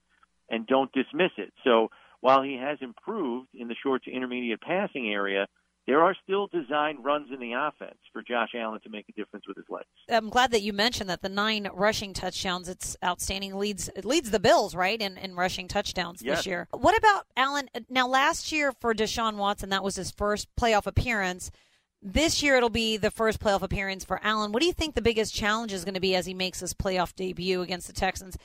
and 0.49 0.67
don't 0.67 0.91
dismiss 0.91 1.31
it. 1.37 1.53
So 1.63 1.89
while 2.21 2.41
he 2.41 2.55
has 2.55 2.77
improved 2.81 3.49
in 3.53 3.67
the 3.67 3.75
short 3.81 4.03
to 4.03 4.11
intermediate 4.11 4.61
passing 4.61 5.11
area, 5.11 5.47
there 5.87 6.01
are 6.01 6.13
still 6.21 6.47
designed 6.47 7.03
runs 7.05 7.29
in 7.31 7.39
the 7.39 7.53
offense 7.53 7.97
for 8.11 8.21
Josh 8.21 8.49
Allen 8.53 8.81
to 8.83 8.89
make 8.89 9.05
a 9.07 9.13
difference 9.13 9.47
with 9.47 9.55
his 9.55 9.65
legs. 9.69 9.85
I'm 10.09 10.29
glad 10.29 10.51
that 10.51 10.61
you 10.61 10.73
mentioned 10.73 11.09
that 11.09 11.21
the 11.21 11.29
nine 11.29 11.69
rushing 11.73 12.13
touchdowns. 12.13 12.67
It's 12.67 12.97
outstanding. 13.03 13.55
leads 13.55 13.89
It 13.95 14.03
leads 14.03 14.29
the 14.29 14.39
Bills 14.39 14.75
right 14.75 14.99
in, 14.99 15.17
in 15.17 15.35
rushing 15.35 15.69
touchdowns 15.69 16.21
yes. 16.21 16.39
this 16.39 16.45
year. 16.45 16.67
What 16.71 16.97
about 16.97 17.25
Allen? 17.37 17.69
Now, 17.89 18.05
last 18.07 18.51
year 18.51 18.73
for 18.81 18.93
Deshaun 18.93 19.37
Watson, 19.37 19.69
that 19.69 19.83
was 19.83 19.95
his 19.95 20.11
first 20.11 20.49
playoff 20.59 20.87
appearance. 20.87 21.51
This 22.01 22.43
year 22.43 22.57
it'll 22.57 22.69
be 22.69 22.97
the 22.97 23.09
first 23.09 23.39
playoff 23.39 23.61
appearance 23.61 24.03
for 24.03 24.19
Allen. 24.21 24.51
What 24.51 24.59
do 24.59 24.67
you 24.67 24.73
think 24.73 24.93
the 24.93 25.01
biggest 25.01 25.33
challenge 25.33 25.71
is 25.71 25.85
going 25.85 25.95
to 25.95 26.01
be 26.01 26.15
as 26.15 26.25
he 26.25 26.33
makes 26.33 26.59
his 26.59 26.73
playoff 26.73 27.15
debut 27.15 27.61
against 27.61 27.87
the 27.87 27.93
Texans? 27.93 28.37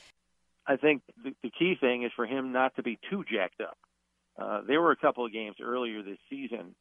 I 0.65 0.77
think 0.77 1.01
the, 1.23 1.33
the 1.43 1.51
key 1.51 1.75
thing 1.79 2.03
is 2.03 2.11
for 2.15 2.25
him 2.25 2.51
not 2.51 2.75
to 2.75 2.83
be 2.83 2.99
too 3.09 3.23
jacked 3.29 3.61
up. 3.61 3.77
Uh, 4.37 4.61
there 4.67 4.81
were 4.81 4.91
a 4.91 4.97
couple 4.97 5.25
of 5.25 5.33
games 5.33 5.57
earlier 5.61 6.01
this 6.01 6.17
season 6.29 6.75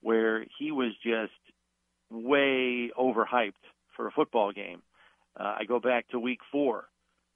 where 0.00 0.44
he 0.58 0.70
was 0.70 0.92
just 1.02 1.32
way 2.10 2.90
overhyped 2.98 3.52
for 3.96 4.06
a 4.06 4.10
football 4.10 4.52
game. 4.52 4.82
Uh, 5.38 5.56
I 5.60 5.64
go 5.64 5.80
back 5.80 6.08
to 6.08 6.18
week 6.18 6.40
four 6.50 6.84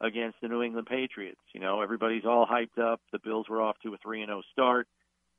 against 0.01 0.37
the 0.43 0.49
New 0.49 0.63
England 0.63 0.87
Patriots. 0.87 1.41
You 1.55 1.61
know, 1.61 1.81
everybody's 1.81 2.25
all 2.25 2.47
hyped 2.47 2.79
up. 2.79 3.01
The 3.13 3.19
Bills 3.19 3.49
were 3.49 3.63
off 3.63 3.77
to 3.83 3.95
a 3.95 3.99
3 3.99 4.23
and 4.23 4.29
0 4.29 4.43
start. 4.53 4.87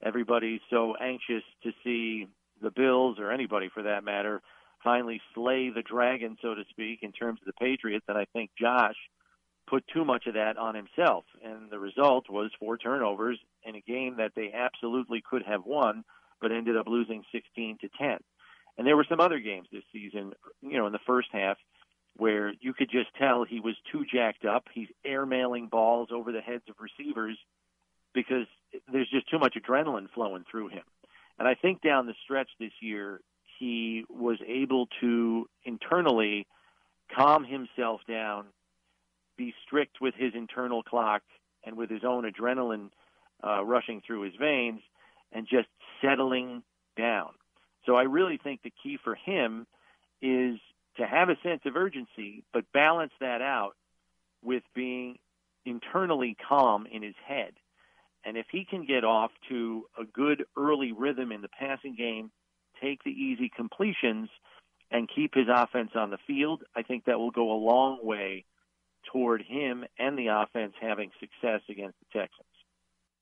Everybody's 0.03 0.61
so 0.69 0.95
anxious 0.95 1.43
to 1.63 1.71
see 1.83 2.27
the 2.61 2.71
Bills 2.71 3.17
or 3.19 3.31
anybody 3.31 3.69
for 3.73 3.83
that 3.83 4.03
matter 4.03 4.41
finally 4.83 5.21
slay 5.33 5.69
the 5.69 5.81
dragon, 5.81 6.37
so 6.41 6.55
to 6.55 6.63
speak, 6.69 6.99
in 7.01 7.11
terms 7.11 7.39
of 7.41 7.45
the 7.45 7.65
Patriots. 7.65 8.05
And 8.07 8.17
I 8.17 8.25
think 8.33 8.51
Josh 8.59 8.95
put 9.67 9.83
too 9.93 10.05
much 10.05 10.27
of 10.27 10.33
that 10.35 10.57
on 10.57 10.75
himself. 10.75 11.25
And 11.43 11.69
the 11.69 11.79
result 11.79 12.29
was 12.29 12.51
four 12.59 12.77
turnovers 12.77 13.39
in 13.63 13.75
a 13.75 13.81
game 13.81 14.17
that 14.17 14.31
they 14.35 14.51
absolutely 14.53 15.21
could 15.27 15.43
have 15.43 15.65
won 15.65 16.03
but 16.41 16.51
ended 16.51 16.77
up 16.77 16.87
losing 16.87 17.23
16 17.31 17.79
to 17.81 17.89
10. 17.99 18.17
And 18.77 18.85
there 18.85 18.95
were 18.95 19.05
some 19.09 19.19
other 19.19 19.39
games 19.39 19.67
this 19.71 19.83
season, 19.91 20.33
you 20.61 20.77
know, 20.77 20.85
in 20.85 20.93
the 20.93 20.99
first 21.05 21.29
half 21.31 21.57
where 22.15 22.53
you 22.59 22.73
could 22.73 22.89
just 22.89 23.09
tell 23.17 23.43
he 23.43 23.59
was 23.59 23.75
too 23.91 24.03
jacked 24.11 24.45
up. 24.45 24.65
He's 24.73 24.87
airmailing 25.05 25.69
balls 25.69 26.09
over 26.11 26.31
the 26.31 26.41
heads 26.41 26.63
of 26.69 26.75
receivers 26.79 27.37
because 28.13 28.47
there's 28.91 29.09
just 29.09 29.29
too 29.29 29.39
much 29.39 29.55
adrenaline 29.55 30.09
flowing 30.13 30.43
through 30.49 30.69
him. 30.69 30.83
And 31.39 31.47
I 31.47 31.53
think 31.53 31.81
down 31.81 32.07
the 32.07 32.15
stretch 32.23 32.49
this 32.59 32.71
year, 32.81 33.21
he 33.59 34.05
was 34.09 34.37
able 34.47 34.87
to 35.01 35.47
internally 35.63 36.47
calm 37.15 37.43
himself 37.43 38.01
down, 38.07 38.45
be 39.37 39.53
strict 39.65 40.01
with 40.01 40.15
his 40.15 40.33
internal 40.33 40.83
clock 40.83 41.21
and 41.63 41.77
with 41.77 41.89
his 41.89 42.03
own 42.03 42.29
adrenaline 42.29 42.89
uh, 43.43 43.63
rushing 43.63 44.01
through 44.05 44.21
his 44.21 44.33
veins, 44.39 44.81
and 45.31 45.47
just 45.47 45.67
settling 46.01 46.63
down. 46.97 47.29
So 47.85 47.95
I 47.95 48.03
really 48.03 48.37
think 48.37 48.61
the 48.63 48.73
key 48.83 48.97
for 49.03 49.15
him 49.15 49.67
is 50.21 50.57
to 50.97 51.05
have 51.05 51.29
a 51.29 51.37
sense 51.43 51.61
of 51.65 51.75
urgency, 51.75 52.43
but 52.53 52.71
balance 52.73 53.11
that 53.19 53.41
out 53.41 53.75
with 54.43 54.63
being 54.73 55.19
internally 55.65 56.35
calm 56.47 56.87
in 56.91 57.03
his 57.03 57.15
head. 57.25 57.53
And 58.25 58.37
if 58.37 58.47
he 58.51 58.65
can 58.65 58.85
get 58.85 59.03
off 59.03 59.31
to 59.49 59.85
a 59.99 60.03
good 60.03 60.45
early 60.57 60.91
rhythm 60.91 61.31
in 61.31 61.41
the 61.41 61.49
passing 61.49 61.95
game, 61.95 62.31
take 62.81 63.03
the 63.03 63.11
easy 63.11 63.51
completions, 63.55 64.29
and 64.89 65.09
keep 65.13 65.35
his 65.35 65.47
offense 65.53 65.91
on 65.95 66.09
the 66.09 66.17
field, 66.25 66.63
I 66.75 66.81
think 66.81 67.05
that 67.05 67.19
will 67.19 67.31
go 67.31 67.51
a 67.51 67.59
long 67.59 67.99
way 68.03 68.45
toward 69.11 69.41
him 69.41 69.85
and 69.97 70.17
the 70.17 70.27
offense 70.27 70.73
having 70.79 71.11
success 71.19 71.61
against 71.69 71.97
the 71.99 72.19
Texans. 72.19 72.45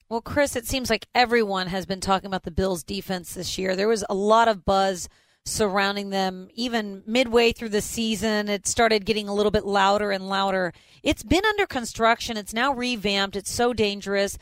Well, 0.10 0.22
Chris, 0.22 0.56
it 0.56 0.68
seems 0.68 0.90
like 0.90 1.08
everyone 1.16 1.68
has 1.68 1.86
been 1.86 2.00
talking 2.00 2.28
about 2.28 2.44
the 2.44 2.52
Bills' 2.52 2.84
defense 2.84 3.34
this 3.34 3.58
year. 3.58 3.76
There 3.76 3.88
was 3.88 4.06
a 4.08 4.14
lot 4.14 4.48
of 4.48 4.64
buzz 4.64 5.10
surrounding 5.46 6.10
them 6.10 6.48
even 6.54 7.04
midway 7.06 7.52
through 7.52 7.70
the 7.70 7.82
season. 7.82 8.50
It 8.50 8.68
started 8.68 9.06
getting 9.06 9.28
a 9.28 9.34
little 9.34 9.52
bit 9.52 9.66
louder 9.66 10.12
and 10.12 10.28
louder. 10.28 10.74
It's 11.04 11.24
been 11.24 11.46
under 11.46 11.66
construction, 11.66 12.38
it's 12.38 12.54
now 12.54 12.74
revamped, 12.74 13.36
it's 13.36 13.52
so 13.52 13.74
dangerous. 13.74 14.38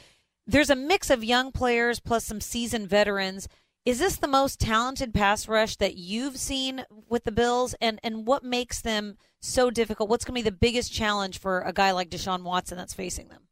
There's 0.47 0.69
a 0.69 0.75
mix 0.75 1.10
of 1.10 1.23
young 1.23 1.51
players 1.51 1.99
plus 1.99 2.25
some 2.25 2.41
seasoned 2.41 2.89
veterans. 2.89 3.47
Is 3.85 3.99
this 3.99 4.15
the 4.15 4.27
most 4.27 4.59
talented 4.59 5.13
pass 5.13 5.47
rush 5.47 5.75
that 5.75 5.97
you've 5.97 6.37
seen 6.37 6.85
with 7.09 7.25
the 7.25 7.31
Bills? 7.31 7.75
And, 7.81 7.99
and 8.01 8.25
what 8.25 8.43
makes 8.43 8.79
them 8.81 9.17
so 9.41 9.69
difficult? 9.69 10.09
What's 10.09 10.23
going 10.23 10.35
to 10.35 10.43
be 10.43 10.49
the 10.49 10.55
biggest 10.55 10.93
challenge 10.93 11.37
for 11.39 11.61
a 11.61 11.73
guy 11.73 11.91
like 11.91 12.09
Deshaun 12.09 12.43
Watson 12.43 12.77
that's 12.77 12.93
facing 12.93 13.27
them? 13.27 13.47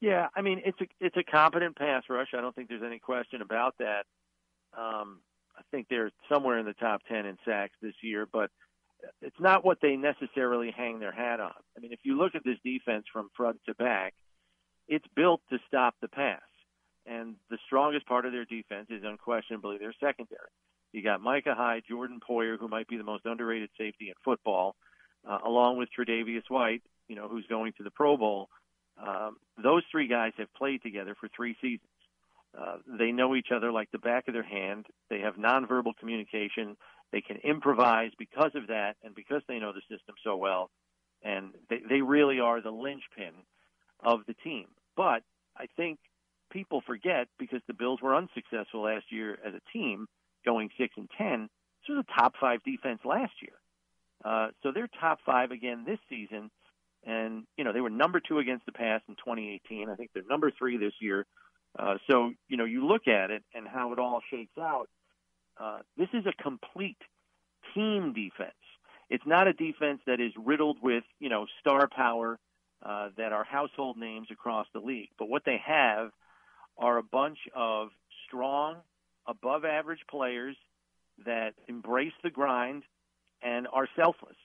Yeah, 0.00 0.28
I 0.34 0.42
mean 0.42 0.62
it's 0.64 0.80
a 0.80 0.86
it's 1.00 1.16
a 1.16 1.24
competent 1.24 1.76
pass 1.76 2.04
rush. 2.08 2.28
I 2.32 2.40
don't 2.40 2.54
think 2.54 2.68
there's 2.68 2.84
any 2.86 3.00
question 3.00 3.42
about 3.42 3.74
that. 3.78 4.04
Um, 4.78 5.20
I 5.56 5.62
think 5.72 5.88
they're 5.90 6.12
somewhere 6.28 6.58
in 6.58 6.66
the 6.66 6.74
top 6.74 7.00
ten 7.08 7.26
in 7.26 7.36
sacks 7.44 7.74
this 7.82 7.94
year, 8.00 8.24
but 8.32 8.50
it's 9.20 9.40
not 9.40 9.64
what 9.64 9.78
they 9.82 9.96
necessarily 9.96 10.70
hang 10.70 11.00
their 11.00 11.10
hat 11.12 11.40
on. 11.40 11.52
I 11.76 11.80
mean, 11.80 11.92
if 11.92 12.00
you 12.04 12.16
look 12.16 12.36
at 12.36 12.44
this 12.44 12.58
defense 12.64 13.06
from 13.12 13.28
front 13.36 13.58
to 13.66 13.74
back, 13.74 14.14
it's 14.86 15.06
built 15.16 15.40
to 15.50 15.58
stop 15.66 15.94
the 16.00 16.08
pass, 16.08 16.42
and 17.08 17.36
the 17.50 17.58
strongest 17.66 18.06
part 18.06 18.26
of 18.26 18.32
their 18.32 18.44
defense 18.44 18.88
is 18.90 19.02
unquestionably 19.04 19.78
their 19.78 19.94
secondary. 20.00 20.50
You 20.92 21.02
got 21.02 21.20
Micah 21.20 21.54
Hyde, 21.54 21.82
Jordan 21.88 22.20
Poyer, 22.26 22.58
who 22.58 22.68
might 22.68 22.88
be 22.88 22.96
the 22.96 23.04
most 23.04 23.26
underrated 23.26 23.70
safety 23.78 24.08
in 24.08 24.14
football, 24.24 24.74
uh, 25.28 25.38
along 25.44 25.78
with 25.78 25.88
Tre'Davious 25.96 26.48
White, 26.48 26.82
you 27.08 27.16
know, 27.16 27.28
who's 27.28 27.46
going 27.46 27.72
to 27.78 27.82
the 27.82 27.90
Pro 27.90 28.16
Bowl. 28.16 28.48
Um, 29.02 29.36
those 29.62 29.82
three 29.90 30.08
guys 30.08 30.32
have 30.38 30.52
played 30.54 30.82
together 30.82 31.14
for 31.18 31.28
three 31.34 31.56
seasons. 31.60 31.88
Uh, 32.58 32.76
they 32.86 33.12
know 33.12 33.34
each 33.34 33.48
other 33.54 33.70
like 33.70 33.90
the 33.90 33.98
back 33.98 34.26
of 34.28 34.34
their 34.34 34.42
hand. 34.42 34.86
They 35.10 35.20
have 35.20 35.34
nonverbal 35.34 35.96
communication. 35.98 36.76
They 37.12 37.20
can 37.20 37.36
improvise 37.36 38.10
because 38.18 38.52
of 38.54 38.68
that 38.68 38.96
and 39.04 39.14
because 39.14 39.42
they 39.46 39.58
know 39.58 39.72
the 39.72 39.82
system 39.82 40.14
so 40.24 40.36
well. 40.36 40.70
And 41.22 41.50
they, 41.68 41.80
they 41.88 42.00
really 42.00 42.40
are 42.40 42.60
the 42.60 42.70
linchpin 42.70 43.32
of 44.00 44.20
the 44.26 44.34
team. 44.34 44.66
But 44.96 45.22
I 45.56 45.66
think 45.76 45.98
people 46.50 46.82
forget 46.86 47.28
because 47.38 47.60
the 47.66 47.74
Bills 47.74 48.00
were 48.02 48.14
unsuccessful 48.14 48.82
last 48.82 49.06
year 49.10 49.38
as 49.44 49.54
a 49.54 49.60
team, 49.72 50.06
going 50.44 50.70
six 50.78 50.94
and 50.96 51.08
ten. 51.16 51.48
This 51.82 51.96
was 51.96 52.04
a 52.08 52.20
top 52.20 52.34
five 52.40 52.62
defense 52.64 53.00
last 53.04 53.32
year, 53.40 53.52
uh, 54.24 54.48
so 54.62 54.72
they're 54.72 54.88
top 55.00 55.20
five 55.24 55.50
again 55.50 55.84
this 55.86 55.98
season. 56.08 56.50
And 57.06 57.44
you 57.56 57.64
know 57.64 57.72
they 57.72 57.80
were 57.80 57.90
number 57.90 58.20
two 58.20 58.38
against 58.38 58.66
the 58.66 58.72
pass 58.72 59.00
in 59.08 59.14
2018. 59.14 59.88
I 59.88 59.94
think 59.94 60.10
they're 60.12 60.24
number 60.28 60.50
three 60.50 60.76
this 60.76 60.94
year. 61.00 61.26
Uh, 61.78 61.94
so 62.10 62.32
you 62.48 62.56
know 62.56 62.64
you 62.64 62.86
look 62.86 63.06
at 63.06 63.30
it 63.30 63.42
and 63.54 63.66
how 63.66 63.92
it 63.92 63.98
all 63.98 64.20
shakes 64.30 64.58
out. 64.58 64.88
Uh, 65.58 65.78
this 65.96 66.08
is 66.12 66.24
a 66.26 66.42
complete 66.42 66.98
team 67.74 68.12
defense. 68.12 68.52
It's 69.10 69.26
not 69.26 69.48
a 69.48 69.52
defense 69.52 70.00
that 70.06 70.20
is 70.20 70.32
riddled 70.36 70.78
with 70.82 71.04
you 71.20 71.28
know 71.28 71.46
star 71.60 71.88
power 71.88 72.38
uh, 72.84 73.08
that 73.16 73.32
are 73.32 73.44
household 73.44 73.96
names 73.96 74.28
across 74.30 74.66
the 74.72 74.80
league. 74.80 75.10
But 75.18 75.28
what 75.28 75.44
they 75.44 75.60
have 75.64 76.10
are 76.78 76.98
a 76.98 77.02
bunch 77.02 77.38
of 77.54 77.88
strong, 78.26 78.76
above 79.26 79.64
average 79.64 80.00
players 80.10 80.56
that 81.24 81.54
embrace 81.68 82.12
the 82.22 82.30
grind 82.30 82.82
and 83.42 83.66
are 83.72 83.88
selfless. 83.96 84.36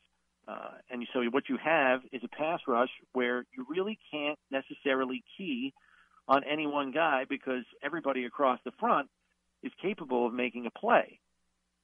Uh, 0.48 0.72
and 0.90 1.08
so 1.14 1.24
what 1.32 1.48
you 1.48 1.58
have 1.64 2.02
is 2.12 2.22
a 2.24 2.28
pass 2.28 2.60
rush 2.68 2.90
where 3.14 3.46
you 3.56 3.66
really 3.70 3.98
can't 4.12 4.38
necessarily 4.52 5.24
key 5.38 5.74
on 6.28 6.44
any 6.44 6.68
one 6.68 6.92
guy 6.92 7.26
because 7.30 7.64
everybody 7.82 8.26
across 8.26 8.60
the 8.66 8.72
front 8.80 9.10
is 9.62 9.72
capable 9.82 10.28
of 10.28 10.34
making 10.34 10.66
a 10.66 10.72
play. 10.72 11.20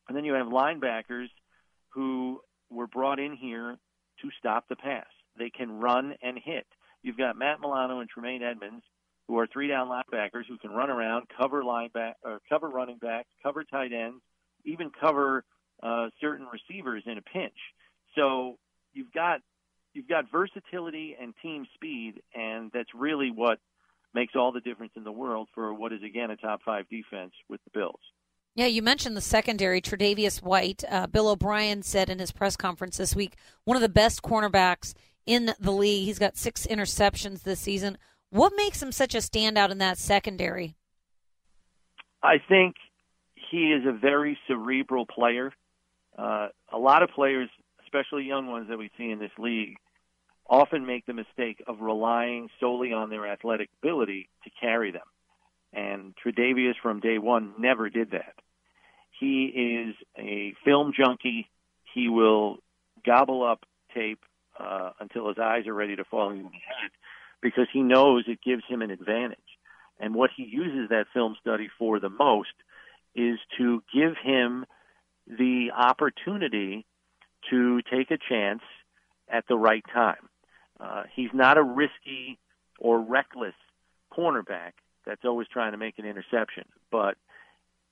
And 0.08 0.18
then 0.18 0.26
you 0.26 0.34
have 0.34 0.48
linebackers 0.48 1.28
who 1.90 2.42
were 2.70 2.88
brought 2.88 3.20
in 3.20 3.36
here 3.36 3.78
to 4.22 4.30
stop 4.38 4.68
the 4.68 4.76
pass. 4.76 5.08
They 5.38 5.50
can 5.50 5.80
run 5.80 6.16
and 6.22 6.38
hit. 6.38 6.66
You've 7.02 7.18
got 7.18 7.38
Matt 7.38 7.62
Milano 7.62 8.00
and 8.02 8.10
Tremaine 8.10 8.44
Edmunds, 8.44 8.84
who 9.30 9.38
are 9.38 9.46
three 9.46 9.68
down 9.68 9.88
linebackers 9.88 10.46
who 10.50 10.58
can 10.58 10.72
run 10.72 10.90
around, 10.90 11.28
cover 11.40 11.62
lineback, 11.64 12.14
or 12.26 12.40
cover 12.50 12.68
running 12.68 12.98
backs, 12.98 13.30
cover 13.44 13.64
tight 13.64 13.94
ends, 13.94 14.22
even 14.66 14.90
cover 14.90 15.44
uh, 15.84 16.08
certain 16.20 16.48
receivers 16.52 17.04
in 17.06 17.20
a 17.20 17.22
pinch. 17.22 17.54
So 18.16 18.58
you've 18.92 19.14
got 19.14 19.42
you've 19.94 20.08
got 20.08 20.26
versatility 20.32 21.16
and 21.22 21.36
team 21.44 21.68
speed, 21.76 22.24
and 22.34 22.72
that's 22.74 22.90
really 22.96 23.30
what 23.30 23.60
makes 24.16 24.34
all 24.36 24.52
the 24.52 24.62
difference 24.62 24.94
in 24.96 25.04
the 25.04 25.12
world 25.12 25.48
for 25.54 25.76
what 25.76 25.94
is 25.94 26.02
again 26.04 26.32
a 26.32 26.36
top 26.36 26.62
five 26.66 26.90
defense 26.90 27.34
with 27.48 27.62
the 27.66 27.80
Bills. 27.80 28.02
Yeah, 28.56 28.66
you 28.66 28.82
mentioned 28.82 29.16
the 29.16 29.22
secondary. 29.22 29.80
Tre'Davious 29.80 30.42
White, 30.42 30.84
uh, 30.90 31.06
Bill 31.06 31.30
O'Brien 31.30 31.84
said 31.84 32.10
in 32.10 32.18
his 32.18 32.32
press 32.32 32.58
conference 32.58 32.98
this 32.98 33.16
week, 33.16 33.36
one 33.64 33.78
of 33.78 33.82
the 33.82 33.90
best 33.90 34.24
cornerbacks 34.24 34.96
in 35.28 35.54
the 35.60 35.72
league. 35.72 36.06
He's 36.06 36.18
got 36.18 36.36
six 36.36 36.66
interceptions 36.66 37.44
this 37.44 37.60
season. 37.60 38.00
What 38.32 38.54
makes 38.56 38.82
him 38.82 38.92
such 38.92 39.16
a 39.16 39.20
standout 39.20 39.72
in 39.72 39.80
that 39.80 39.98
secondary? 39.98 40.76
I 42.22 42.36
think 42.48 42.76
he 43.34 43.72
is 43.72 43.86
a 43.88 43.92
very 43.92 44.38
cerebral 44.48 45.06
player. 45.06 45.52
Uh, 46.18 46.50
a 46.72 46.78
lot 46.78 47.02
of 47.02 47.10
players, 47.10 47.50
especially 47.84 48.26
young 48.26 48.48
ones 48.48 48.68
that 48.70 48.78
we 48.78 48.92
see 48.98 49.10
in 49.10 49.20
this 49.20 49.32
league, 49.40 49.78
often 50.48 50.86
make 50.86 51.06
the 51.06 51.14
mistake 51.14 51.64
of 51.68 51.82
relying 51.82 52.50
solely 52.60 52.94
on 52.94 53.10
their 53.10 53.28
athletic 53.28 53.70
ability 53.82 54.30
to 54.44 54.50
carry 54.60 54.92
them. 54.92 55.02
And 55.74 56.14
Tre'Davious 56.24 56.74
from 56.82 57.00
day 57.00 57.18
one 57.18 57.54
never 57.58 57.90
did 57.90 58.12
that. 58.12 58.34
He 59.20 59.46
is 59.46 59.96
a 60.18 60.54
film 60.66 60.94
junkie. 60.96 61.48
He 61.94 62.10
will 62.10 62.58
gobble 63.06 63.44
up 63.44 63.66
tape 63.94 64.20
uh, 64.60 64.92
until 65.00 65.30
his 65.30 65.38
eyes 65.40 65.68
are 65.68 65.74
ready 65.74 65.96
to 65.96 66.04
fall 66.04 66.32
in 66.32 66.38
his 66.38 66.46
head 66.46 66.92
because 67.42 67.68
he 67.72 67.82
knows 67.82 68.26
it 68.28 68.40
gives 68.44 68.64
him 68.68 68.82
an 68.82 68.92
advantage. 68.92 69.38
And 70.00 70.16
what 70.16 70.32
he 70.36 70.44
uses 70.44 70.90
that 70.90 71.08
film 71.14 71.36
study 71.42 71.70
for 71.78 72.00
the 72.00 72.10
most 72.10 72.54
is 73.16 73.38
to 73.58 73.84
give 73.94 74.14
him 74.22 74.66
the 75.28 75.72
opportunity 75.76 76.86
to 77.50 77.82
take 77.92 78.12
a 78.12 78.18
chance 78.18 78.62
at 79.28 79.46
the 79.48 79.58
right 79.58 79.84
time. 79.94 80.30
Uh, 80.80 81.04
he's 81.14 81.30
not 81.34 81.58
a 81.58 81.64
risky 81.64 82.40
or 82.80 83.00
reckless 83.00 83.54
cornerback 84.12 84.72
that's 85.06 85.26
always 85.26 85.48
trying 85.48 85.74
to 85.74 85.78
make 85.78 86.00
an 86.00 86.06
interception, 86.06 86.64
but 86.92 87.16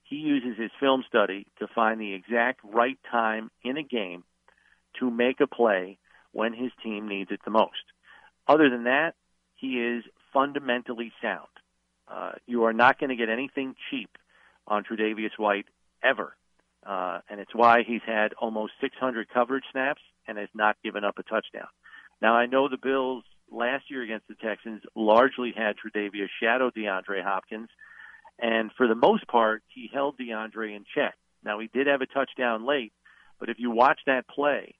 he 0.03 0.15
uses 0.15 0.57
his 0.57 0.71
film 0.79 1.03
study 1.07 1.47
to 1.59 1.67
find 1.67 1.99
the 1.99 2.13
exact 2.13 2.61
right 2.63 2.97
time 3.11 3.51
in 3.63 3.77
a 3.77 3.83
game 3.83 4.23
to 4.99 5.11
make 5.11 5.41
a 5.41 5.47
play 5.47 5.97
when 6.31 6.53
his 6.53 6.71
team 6.83 7.07
needs 7.07 7.31
it 7.31 7.41
the 7.43 7.51
most. 7.51 7.73
Other 8.47 8.69
than 8.69 8.85
that, 8.85 9.15
he 9.57 9.79
is 9.79 10.03
fundamentally 10.33 11.11
sound. 11.21 11.47
Uh, 12.07 12.31
you 12.45 12.63
are 12.63 12.73
not 12.73 12.99
going 12.99 13.09
to 13.09 13.15
get 13.15 13.29
anything 13.29 13.75
cheap 13.89 14.09
on 14.65 14.83
Tre'Davious 14.83 15.37
White 15.37 15.65
ever, 16.03 16.35
uh, 16.85 17.19
and 17.29 17.39
it's 17.39 17.53
why 17.53 17.83
he's 17.85 18.01
had 18.05 18.33
almost 18.33 18.73
600 18.79 19.27
coverage 19.29 19.65
snaps 19.71 20.01
and 20.27 20.37
has 20.37 20.49
not 20.53 20.77
given 20.83 21.03
up 21.03 21.17
a 21.17 21.23
touchdown. 21.23 21.67
Now 22.21 22.35
I 22.35 22.45
know 22.45 22.69
the 22.69 22.77
Bills 22.77 23.23
last 23.51 23.89
year 23.89 24.03
against 24.03 24.27
the 24.27 24.35
Texans 24.35 24.81
largely 24.95 25.53
had 25.55 25.75
Tre'Davious 25.75 26.29
shadow 26.41 26.69
DeAndre 26.69 27.23
Hopkins, 27.23 27.69
and 28.39 28.71
for 28.77 28.87
the 28.87 28.95
most 28.95 29.27
part, 29.27 29.63
he 29.67 29.89
held 29.91 30.17
DeAndre 30.17 30.75
in 30.75 30.85
check. 30.93 31.15
Now, 31.43 31.59
he 31.59 31.69
did 31.73 31.87
have 31.87 32.01
a 32.01 32.05
touchdown 32.05 32.65
late, 32.65 32.93
but 33.39 33.49
if 33.49 33.57
you 33.59 33.71
watch 33.71 33.99
that 34.05 34.27
play, 34.27 34.75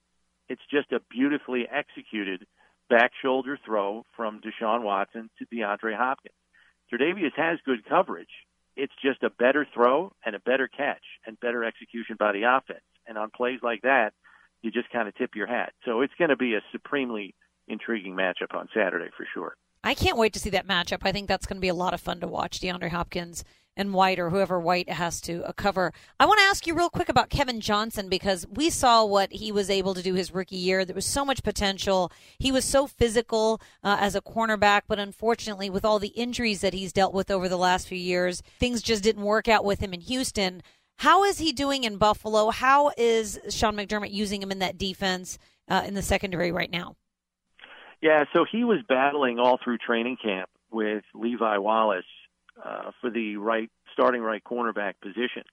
it's 0.49 0.61
just 0.71 0.91
a 0.91 1.01
beautifully 1.09 1.67
executed 1.69 2.45
back 2.89 3.11
shoulder 3.21 3.57
throw 3.65 4.05
from 4.15 4.41
Deshaun 4.41 4.83
Watson 4.83 5.29
to 5.39 5.45
DeAndre 5.45 5.95
Hopkins. 5.95 6.35
Tre'Davious 6.91 7.35
has 7.35 7.59
good 7.65 7.85
coverage. 7.87 8.29
It's 8.75 8.93
just 9.03 9.23
a 9.23 9.29
better 9.29 9.67
throw 9.73 10.13
and 10.25 10.35
a 10.35 10.39
better 10.39 10.67
catch 10.67 11.03
and 11.25 11.39
better 11.39 11.63
execution 11.63 12.15
by 12.17 12.31
the 12.31 12.43
offense. 12.43 12.85
And 13.07 13.17
on 13.17 13.29
plays 13.35 13.59
like 13.63 13.81
that, 13.81 14.13
you 14.61 14.71
just 14.71 14.89
kind 14.91 15.07
of 15.07 15.15
tip 15.15 15.35
your 15.35 15.47
hat. 15.47 15.73
So 15.85 16.01
it's 16.01 16.13
going 16.17 16.29
to 16.29 16.35
be 16.35 16.55
a 16.55 16.61
supremely 16.71 17.35
intriguing 17.67 18.13
matchup 18.13 18.55
on 18.55 18.67
Saturday 18.73 19.09
for 19.15 19.25
sure. 19.33 19.55
I 19.83 19.93
can't 19.93 20.17
wait 20.17 20.33
to 20.33 20.39
see 20.39 20.49
that 20.51 20.67
matchup. 20.67 20.99
I 21.03 21.11
think 21.11 21.27
that's 21.27 21.45
going 21.45 21.57
to 21.57 21.61
be 21.61 21.67
a 21.67 21.73
lot 21.73 21.93
of 21.93 22.01
fun 22.01 22.19
to 22.21 22.27
watch. 22.27 22.59
DeAndre 22.59 22.89
Hopkins 22.89 23.43
and 23.77 23.93
White, 23.93 24.19
or 24.19 24.31
whoever 24.31 24.59
White 24.59 24.89
has 24.89 25.21
to 25.21 25.43
uh, 25.45 25.53
cover. 25.53 25.93
I 26.19 26.25
want 26.25 26.39
to 26.39 26.45
ask 26.45 26.67
you 26.67 26.75
real 26.75 26.89
quick 26.89 27.07
about 27.07 27.29
Kevin 27.29 27.61
Johnson 27.61 28.09
because 28.09 28.45
we 28.49 28.69
saw 28.69 29.05
what 29.05 29.31
he 29.31 29.51
was 29.51 29.69
able 29.69 29.93
to 29.93 30.01
do 30.01 30.15
his 30.15 30.33
rookie 30.33 30.57
year. 30.57 30.83
There 30.83 30.95
was 30.95 31.05
so 31.05 31.23
much 31.23 31.43
potential. 31.43 32.11
He 32.39 32.51
was 32.51 32.65
so 32.65 32.87
physical 32.87 33.61
uh, 33.83 33.97
as 33.99 34.15
a 34.15 34.21
cornerback, 34.21 34.81
but 34.87 34.99
unfortunately, 34.99 35.69
with 35.69 35.85
all 35.85 35.99
the 35.99 36.07
injuries 36.09 36.61
that 36.61 36.73
he's 36.73 36.91
dealt 36.91 37.13
with 37.13 37.31
over 37.31 37.47
the 37.47 37.57
last 37.57 37.87
few 37.87 37.97
years, 37.97 38.41
things 38.59 38.81
just 38.81 39.03
didn't 39.03 39.23
work 39.23 39.47
out 39.47 39.63
with 39.63 39.79
him 39.79 39.93
in 39.93 40.01
Houston. 40.01 40.63
How 40.97 41.23
is 41.23 41.37
he 41.37 41.51
doing 41.51 41.83
in 41.83 41.97
Buffalo? 41.97 42.49
How 42.49 42.91
is 42.97 43.39
Sean 43.49 43.77
McDermott 43.77 44.11
using 44.11 44.41
him 44.41 44.51
in 44.51 44.59
that 44.59 44.79
defense 44.79 45.37
uh, 45.69 45.83
in 45.85 45.93
the 45.93 46.01
secondary 46.01 46.51
right 46.51 46.71
now? 46.71 46.95
Yeah, 48.01 48.25
so 48.33 48.45
he 48.51 48.63
was 48.63 48.79
battling 48.87 49.39
all 49.39 49.59
through 49.63 49.77
training 49.77 50.17
camp 50.21 50.49
with 50.71 51.03
Levi 51.13 51.57
Wallace 51.57 52.05
uh, 52.63 52.91
for 53.01 53.09
the 53.09 53.37
right 53.37 53.69
starting 53.93 54.21
right 54.21 54.43
cornerback 54.43 54.93
position. 55.01 55.43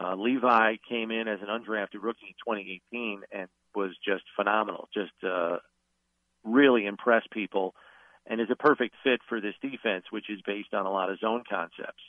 Uh, 0.00 0.14
Levi 0.16 0.76
came 0.88 1.10
in 1.10 1.28
as 1.28 1.40
an 1.42 1.48
undrafted 1.48 2.02
rookie 2.02 2.28
in 2.28 2.54
2018 2.54 3.22
and 3.30 3.48
was 3.74 3.90
just 4.04 4.24
phenomenal. 4.36 4.88
Just 4.94 5.12
uh, 5.22 5.58
really 6.44 6.86
impressed 6.86 7.30
people, 7.30 7.74
and 8.26 8.40
is 8.40 8.48
a 8.50 8.56
perfect 8.56 8.94
fit 9.04 9.20
for 9.28 9.40
this 9.40 9.54
defense, 9.60 10.04
which 10.10 10.30
is 10.30 10.40
based 10.46 10.72
on 10.72 10.86
a 10.86 10.90
lot 10.90 11.10
of 11.10 11.18
zone 11.18 11.42
concepts. 11.48 12.02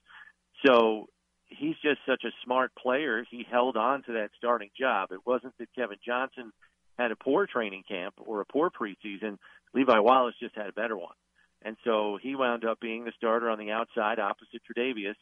So 0.65 1.07
he's 1.47 1.75
just 1.83 1.99
such 2.07 2.23
a 2.23 2.31
smart 2.43 2.71
player. 2.75 3.25
He 3.29 3.45
held 3.49 3.77
on 3.77 4.03
to 4.03 4.13
that 4.13 4.29
starting 4.37 4.69
job. 4.79 5.11
It 5.11 5.25
wasn't 5.25 5.57
that 5.59 5.73
Kevin 5.75 5.97
Johnson 6.05 6.51
had 6.97 7.11
a 7.11 7.15
poor 7.15 7.47
training 7.47 7.83
camp 7.87 8.15
or 8.17 8.41
a 8.41 8.45
poor 8.45 8.69
preseason. 8.69 9.37
Levi 9.73 9.99
Wallace 9.99 10.35
just 10.39 10.55
had 10.55 10.67
a 10.67 10.73
better 10.73 10.97
one. 10.97 11.15
And 11.63 11.77
so 11.83 12.17
he 12.21 12.35
wound 12.35 12.65
up 12.65 12.79
being 12.79 13.05
the 13.05 13.13
starter 13.15 13.49
on 13.49 13.57
the 13.57 13.71
outside 13.71 14.19
opposite 14.19 14.61
Tre'Davious. 14.69 15.15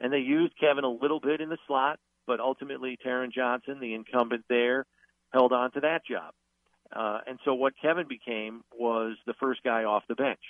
And 0.00 0.12
they 0.12 0.18
used 0.18 0.58
Kevin 0.58 0.84
a 0.84 0.90
little 0.90 1.20
bit 1.20 1.40
in 1.40 1.48
the 1.48 1.58
slot, 1.66 1.98
but 2.26 2.40
ultimately 2.40 2.98
Taron 3.04 3.32
Johnson, 3.32 3.78
the 3.80 3.94
incumbent 3.94 4.44
there, 4.48 4.86
held 5.32 5.52
on 5.52 5.70
to 5.72 5.80
that 5.80 6.04
job. 6.04 6.32
Uh, 6.94 7.20
and 7.26 7.38
so 7.44 7.54
what 7.54 7.74
Kevin 7.80 8.06
became 8.08 8.62
was 8.76 9.16
the 9.26 9.34
first 9.34 9.62
guy 9.62 9.84
off 9.84 10.04
the 10.08 10.14
bench 10.14 10.40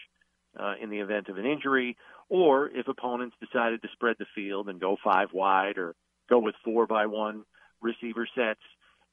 uh, 0.58 0.74
in 0.80 0.90
the 0.90 1.00
event 1.00 1.28
of 1.28 1.36
an 1.36 1.46
injury, 1.46 1.96
or 2.28 2.68
if 2.68 2.88
opponents 2.88 3.36
decided 3.40 3.82
to 3.82 3.88
spread 3.92 4.16
the 4.18 4.26
field 4.34 4.68
and 4.68 4.80
go 4.80 4.96
five 5.02 5.28
wide 5.32 5.78
or 5.78 5.94
go 6.28 6.38
with 6.38 6.54
four 6.64 6.86
by 6.86 7.06
one 7.06 7.44
receiver 7.80 8.26
sets, 8.34 8.60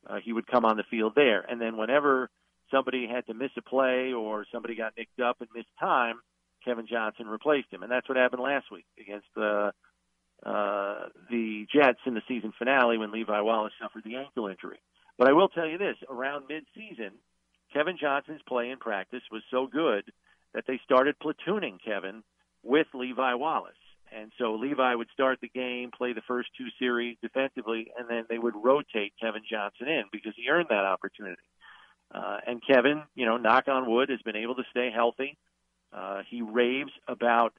uh, 0.08 0.18
he 0.24 0.34
would 0.34 0.48
come 0.48 0.66
on 0.66 0.78
the 0.78 0.84
field 0.90 1.14
there. 1.16 1.42
And 1.42 1.60
then 1.60 1.78
whenever 1.78 2.30
somebody 2.72 3.08
had 3.08 3.26
to 3.28 3.34
miss 3.34 3.52
a 3.58 3.62
play 3.62 4.14
or 4.14 4.46
somebody 4.52 4.76
got 4.76 4.94
nicked 4.98 5.20
up 5.20 5.38
and 5.40 5.50
missed 5.56 5.68
time, 5.80 6.16
Kevin 6.64 6.88
Johnson 6.88 7.28
replaced 7.28 7.72
him, 7.72 7.84
and 7.84 7.92
that's 7.92 8.10
what 8.10 8.18
happened 8.18 8.42
last 8.42 8.72
week 8.72 8.86
against 9.00 9.28
the 9.36 9.72
uh, 10.46 11.08
the 11.30 11.66
Jets 11.74 12.00
in 12.06 12.14
the 12.14 12.22
season 12.28 12.54
finale 12.58 12.98
when 12.98 13.12
Levi 13.12 13.40
Wallace 13.42 13.74
suffered 13.82 14.04
the 14.04 14.16
ankle 14.18 14.48
injury. 14.48 14.80
But 15.18 15.30
I 15.30 15.34
will 15.34 15.50
tell 15.50 15.68
you 15.68 15.78
this: 15.78 15.96
around 16.10 16.46
mid-season, 16.50 17.12
Kevin 17.74 17.98
Johnson's 18.00 18.42
play 18.48 18.70
in 18.70 18.78
practice 18.78 19.24
was 19.32 19.44
so 19.52 19.68
good 19.68 20.12
that 20.54 20.66
they 20.68 20.80
started 20.84 21.16
platooning 21.20 21.78
Kevin 21.84 22.24
with 22.64 22.88
Levi 22.94 23.34
Wallace. 23.36 23.74
And 24.16 24.32
so 24.38 24.56
Levi 24.56 24.96
would 24.96 25.10
start 25.14 25.40
the 25.42 25.50
game, 25.50 25.92
play 25.92 26.14
the 26.14 26.22
first 26.28 26.50
two 26.58 26.68
series 26.80 27.18
defensively, 27.22 27.92
and 27.98 28.10
then 28.10 28.26
they 28.30 28.38
would 28.38 28.54
rotate 28.56 29.14
Kevin 29.20 29.42
Johnson 29.50 29.88
in 29.88 30.04
because 30.12 30.34
he 30.36 30.50
earned 30.50 30.68
that 30.70 30.86
opportunity. 30.86 31.42
Uh, 32.14 32.38
and 32.46 32.62
Kevin, 32.66 33.04
you 33.16 33.26
know, 33.26 33.38
knock 33.38 33.68
on 33.68 33.90
wood, 33.90 34.10
has 34.10 34.22
been 34.22 34.36
able 34.36 34.56
to 34.56 34.64
stay 34.72 34.90
healthy. 34.94 35.38
Uh, 35.94 36.22
he 36.30 36.42
raves 36.42 36.92
about 37.08 37.54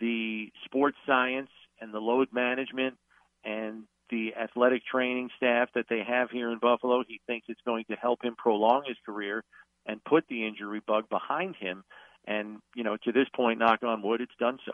the 0.00 0.50
sports 0.64 0.96
science 1.06 1.50
and 1.80 1.92
the 1.92 1.98
load 1.98 2.28
management 2.32 2.96
and 3.44 3.84
the 4.10 4.34
athletic 4.34 4.84
training 4.84 5.30
staff 5.36 5.68
that 5.74 5.86
they 5.88 6.02
have 6.06 6.30
here 6.30 6.50
in 6.50 6.58
Buffalo. 6.58 7.02
He 7.06 7.20
thinks 7.26 7.46
it's 7.48 7.60
going 7.64 7.84
to 7.90 7.96
help 7.96 8.24
him 8.24 8.34
prolong 8.36 8.82
his 8.86 8.96
career 9.04 9.42
and 9.86 10.02
put 10.04 10.24
the 10.28 10.46
injury 10.46 10.80
bug 10.86 11.08
behind 11.08 11.56
him. 11.56 11.82
And, 12.26 12.58
you 12.74 12.84
know, 12.84 12.96
to 13.04 13.12
this 13.12 13.26
point, 13.34 13.58
knock 13.58 13.82
on 13.82 14.02
wood, 14.02 14.20
it's 14.20 14.32
done 14.38 14.58
so. 14.64 14.72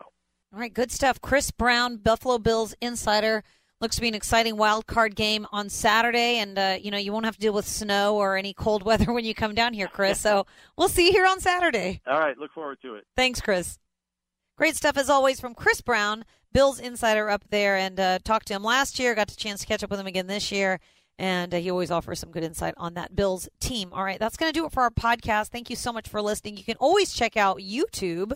All 0.53 0.59
right, 0.59 0.73
good 0.73 0.91
stuff. 0.91 1.21
Chris 1.21 1.51
Brown, 1.51 1.97
Buffalo 1.97 2.37
Bills 2.37 2.75
insider. 2.81 3.43
Looks 3.81 3.95
to 3.95 4.01
be 4.01 4.09
an 4.09 4.15
exciting 4.15 4.57
wild 4.57 4.87
card 4.87 5.15
game 5.15 5.47
on 5.53 5.69
Saturday, 5.69 6.39
and 6.39 6.59
uh, 6.59 6.77
you 6.81 6.91
know 6.91 6.97
you 6.97 7.13
won't 7.13 7.23
have 7.23 7.35
to 7.35 7.39
deal 7.39 7.53
with 7.53 7.65
snow 7.65 8.17
or 8.17 8.35
any 8.35 8.53
cold 8.53 8.83
weather 8.85 9.13
when 9.13 9.23
you 9.23 9.33
come 9.33 9.55
down 9.55 9.73
here, 9.73 9.87
Chris. 9.87 10.19
So 10.19 10.45
we'll 10.77 10.89
see 10.89 11.07
you 11.07 11.11
here 11.13 11.25
on 11.25 11.39
Saturday. 11.39 12.01
All 12.05 12.19
right, 12.19 12.37
look 12.37 12.51
forward 12.51 12.79
to 12.81 12.95
it. 12.95 13.05
Thanks, 13.15 13.39
Chris. 13.39 13.79
Great 14.57 14.75
stuff 14.75 14.97
as 14.97 15.09
always 15.09 15.39
from 15.39 15.55
Chris 15.55 15.79
Brown, 15.79 16.25
Bills 16.51 16.77
insider 16.77 17.29
up 17.29 17.45
there, 17.51 17.77
and 17.77 17.97
uh, 17.97 18.19
talked 18.21 18.47
to 18.47 18.53
him 18.53 18.63
last 18.63 18.99
year. 18.99 19.15
Got 19.15 19.29
the 19.29 19.37
chance 19.37 19.61
to 19.61 19.67
catch 19.67 19.81
up 19.81 19.89
with 19.89 19.99
him 20.01 20.07
again 20.07 20.27
this 20.27 20.51
year, 20.51 20.81
and 21.17 21.53
uh, 21.53 21.57
he 21.59 21.71
always 21.71 21.89
offers 21.89 22.19
some 22.19 22.31
good 22.31 22.43
insight 22.43 22.73
on 22.75 22.95
that 22.95 23.15
Bills 23.15 23.47
team. 23.61 23.93
All 23.93 24.03
right, 24.03 24.19
that's 24.19 24.35
going 24.35 24.51
to 24.51 24.59
do 24.59 24.65
it 24.65 24.73
for 24.73 24.83
our 24.83 24.91
podcast. 24.91 25.47
Thank 25.47 25.69
you 25.69 25.77
so 25.77 25.93
much 25.93 26.09
for 26.09 26.21
listening. 26.21 26.57
You 26.57 26.65
can 26.65 26.75
always 26.81 27.13
check 27.13 27.37
out 27.37 27.59
YouTube. 27.59 28.33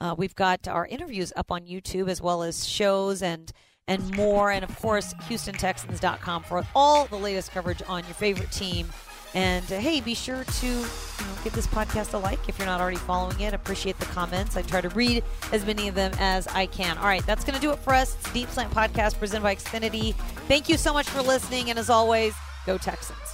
Uh, 0.00 0.14
we've 0.16 0.34
got 0.34 0.66
our 0.66 0.86
interviews 0.86 1.34
up 1.36 1.52
on 1.52 1.66
YouTube 1.66 2.08
as 2.08 2.22
well 2.22 2.42
as 2.42 2.66
shows 2.66 3.20
and 3.20 3.52
and 3.88 4.14
more. 4.16 4.50
And 4.50 4.64
of 4.64 4.76
course, 4.80 5.14
HoustonTexans.com 5.14 6.42
for 6.44 6.66
all 6.74 7.06
the 7.06 7.16
latest 7.16 7.52
coverage 7.52 7.82
on 7.88 8.04
your 8.04 8.14
favorite 8.14 8.50
team. 8.50 8.88
And 9.34 9.70
uh, 9.70 9.78
hey, 9.78 10.00
be 10.00 10.14
sure 10.14 10.44
to 10.44 10.66
you 10.66 10.72
know, 10.72 11.36
give 11.44 11.52
this 11.52 11.66
podcast 11.66 12.14
a 12.14 12.18
like 12.18 12.48
if 12.48 12.58
you're 12.58 12.66
not 12.66 12.80
already 12.80 12.96
following 12.96 13.40
it. 13.40 13.52
Appreciate 13.52 13.98
the 13.98 14.06
comments. 14.06 14.56
I 14.56 14.62
try 14.62 14.80
to 14.80 14.88
read 14.90 15.22
as 15.52 15.66
many 15.66 15.88
of 15.88 15.94
them 15.94 16.12
as 16.18 16.46
I 16.48 16.66
can. 16.66 16.96
All 16.98 17.04
right, 17.04 17.24
that's 17.26 17.44
going 17.44 17.54
to 17.54 17.60
do 17.60 17.70
it 17.70 17.78
for 17.78 17.92
us. 17.92 18.14
It's 18.14 18.32
Deep 18.32 18.48
Slant 18.48 18.72
Podcast 18.72 19.18
presented 19.18 19.42
by 19.42 19.54
Xfinity. 19.54 20.14
Thank 20.48 20.68
you 20.68 20.78
so 20.78 20.92
much 20.92 21.08
for 21.08 21.20
listening. 21.20 21.70
And 21.70 21.78
as 21.78 21.90
always, 21.90 22.34
go 22.64 22.78
Texans. 22.78 23.25